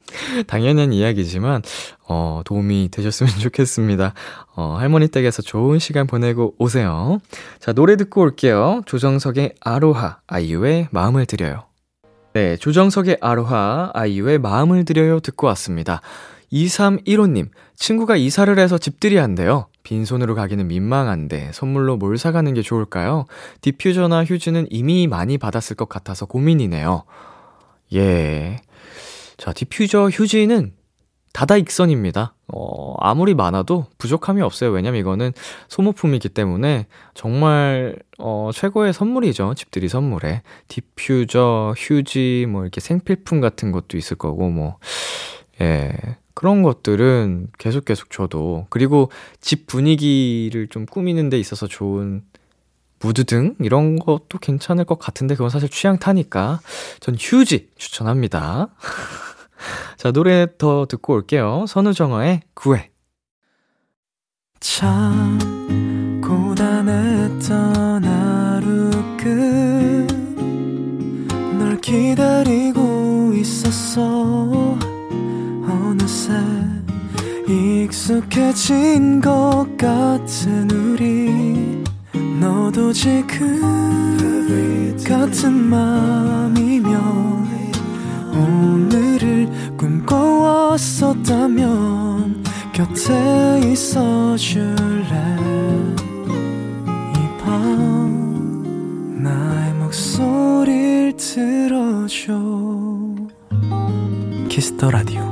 당연한 0.49 0.95
이야기지만, 0.95 1.61
어, 2.09 2.41
도움이 2.47 2.89
되셨으면 2.91 3.35
좋겠습니다. 3.41 4.15
어, 4.57 4.77
할머니 4.79 5.09
댁에서 5.09 5.43
좋은 5.43 5.79
시간 5.79 6.07
보내고 6.07 6.55
오세요. 6.59 7.19
자, 7.61 7.75
노래 7.75 7.97
듣고 7.97 8.23
올게요. 8.23 8.81
조정석의 8.87 9.57
아로하, 9.61 10.21
아이유의 10.27 10.89
마음을 10.91 11.27
드려요. 11.27 11.67
네, 12.35 12.57
조정석의 12.57 13.19
아로하, 13.21 13.93
아이유의 13.95 14.41
마음을 14.41 14.85
드려요 14.85 15.21
듣고 15.21 15.47
왔습니다. 15.47 16.01
2315님, 16.53 17.49
친구가 17.77 18.17
이사를 18.17 18.59
해서 18.59 18.77
집들이 18.77 19.19
한대요. 19.19 19.69
빈손으로 19.85 20.35
가기는 20.35 20.67
민망한데 20.67 21.53
선물로 21.53 21.97
뭘 21.97 22.19
사가는 22.19 22.53
게 22.55 22.63
좋을까요? 22.63 23.27
디퓨저나 23.61 24.25
휴지는 24.25 24.67
이미 24.71 25.07
많이 25.07 25.39
받았을 25.39 25.77
것 25.77 25.89
같아서 25.89 26.27
고민이네요. 26.27 27.05
예. 27.95 28.57
자, 29.37 29.53
디퓨저 29.53 30.09
휴지는 30.09 30.73
다다익선입니다. 31.35 32.33
어, 32.47 32.95
아무리 33.01 33.35
많아도 33.35 33.87
부족함이 33.99 34.41
없어요. 34.41 34.71
왜냐면 34.71 35.01
이거는 35.01 35.33
소모품이기 35.69 36.29
때문에 36.29 36.87
정말, 37.13 37.97
어, 38.19 38.51
최고의 38.55 38.93
선물이죠. 38.93 39.55
집들이 39.57 39.89
선물에. 39.89 40.43
디퓨저, 40.69 41.75
휴지, 41.77 42.47
뭐 42.49 42.63
이렇게 42.63 42.81
생필품 42.81 43.41
같은 43.41 43.73
것도 43.73 43.99
있을 43.99 44.17
거고, 44.17 44.49
뭐, 44.49 44.79
예. 45.61 45.93
그런 46.35 46.63
것들은 46.63 47.49
계속 47.59 47.85
계속 47.85 48.11
줘도. 48.11 48.67
그리고 48.71 49.11
집 49.41 49.67
분위기를 49.67 50.69
좀 50.69 50.87
꾸미는 50.87 51.31
데 51.31 51.39
있어서 51.39 51.67
좋은 51.67 52.23
무드 53.01 53.25
등 53.25 53.55
이런 53.61 53.99
것도 53.99 54.39
괜찮을 54.41 54.85
것 54.85 54.99
같은데 54.99 55.35
그건 55.35 55.51
사실 55.51 55.69
취향 55.69 55.99
타니까 55.99 56.61
전 57.01 57.17
휴지 57.19 57.71
추천합니다. 57.77 58.69
자, 59.97 60.13
노래 60.13 60.47
더 60.59 60.87
듣고 60.87 61.15
올게요. 61.15 61.65
선우정아의 61.69 62.43
구해. 62.55 62.91
참 64.61 65.39
고단했던 66.23 68.05
하루 68.05 68.91
끝널 71.57 71.81
기다리고 71.81 73.33
있었어 73.35 74.77
어느새 75.69 76.33
익숙해진 77.47 79.21
것 79.21 79.67
같은 79.77 80.71
우리 80.71 81.85
너도 82.41 82.93
지금 82.93 84.15
같은 85.07 85.53
맘이면 85.53 87.54
오늘을 88.35 89.49
꿈꿔왔었다면 89.77 92.43
곁에 92.73 93.61
있어 93.73 94.37
줄래? 94.37 95.37
이 97.17 97.19
밤 97.39 99.23
나의 99.23 99.75
목소리를 99.75 101.17
들어줘. 101.17 102.33
Kiss 104.49 104.73
the 104.73 104.91
Radio. 104.91 105.23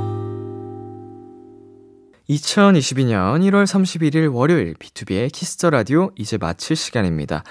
2022년 2.29 3.41
1월 3.49 3.65
31일 3.65 4.33
월요일 4.33 4.73
B2B의 4.75 5.29
키스터 5.31 5.69
라디오 5.69 6.09
이제 6.15 6.37
마칠 6.37 6.75
시간입니다. 6.75 7.43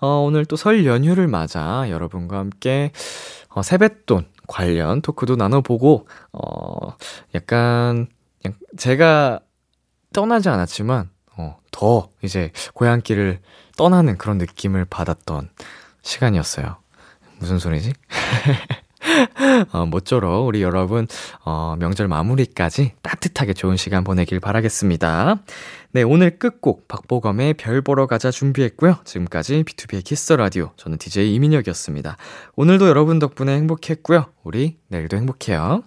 어, 0.00 0.22
오늘 0.26 0.44
또 0.46 0.56
설 0.56 0.84
연휴를 0.86 1.28
맞아 1.28 1.88
여러분과 1.88 2.38
함께 2.38 2.90
어, 3.48 3.62
세뱃돈 3.62 4.26
관련 4.46 5.00
토크도 5.00 5.36
나눠보고 5.36 6.06
어, 6.32 6.96
약간 7.34 8.06
제가 8.76 9.40
떠나지 10.12 10.48
않았지만 10.48 11.10
어, 11.36 11.56
더 11.70 12.10
이제 12.22 12.52
고향길을 12.74 13.40
떠나는 13.76 14.18
그런 14.18 14.38
느낌을 14.38 14.84
받았던 14.84 15.50
시간이었어요. 16.02 16.76
무슨 17.38 17.58
소리지? 17.58 17.92
어, 19.72 19.84
모쪼록 19.86 20.46
우리 20.46 20.62
여러분, 20.62 21.06
어, 21.44 21.76
명절 21.78 22.08
마무리까지 22.08 22.92
따뜻하게 23.02 23.52
좋은 23.52 23.76
시간 23.76 24.04
보내길 24.04 24.40
바라겠습니다. 24.40 25.40
네, 25.94 26.02
오늘 26.02 26.40
끝곡 26.40 26.88
박보검의 26.88 27.54
별 27.54 27.80
보러 27.80 28.08
가자 28.08 28.32
준비했고요. 28.32 28.96
지금까지 29.04 29.62
B2B의 29.62 30.02
키스 30.02 30.32
라디오. 30.32 30.72
저는 30.76 30.98
DJ 30.98 31.32
이민혁이었습니다. 31.34 32.16
오늘도 32.56 32.88
여러분 32.88 33.20
덕분에 33.20 33.54
행복했고요. 33.54 34.26
우리 34.42 34.76
내일도 34.88 35.16
행복해요. 35.16 35.84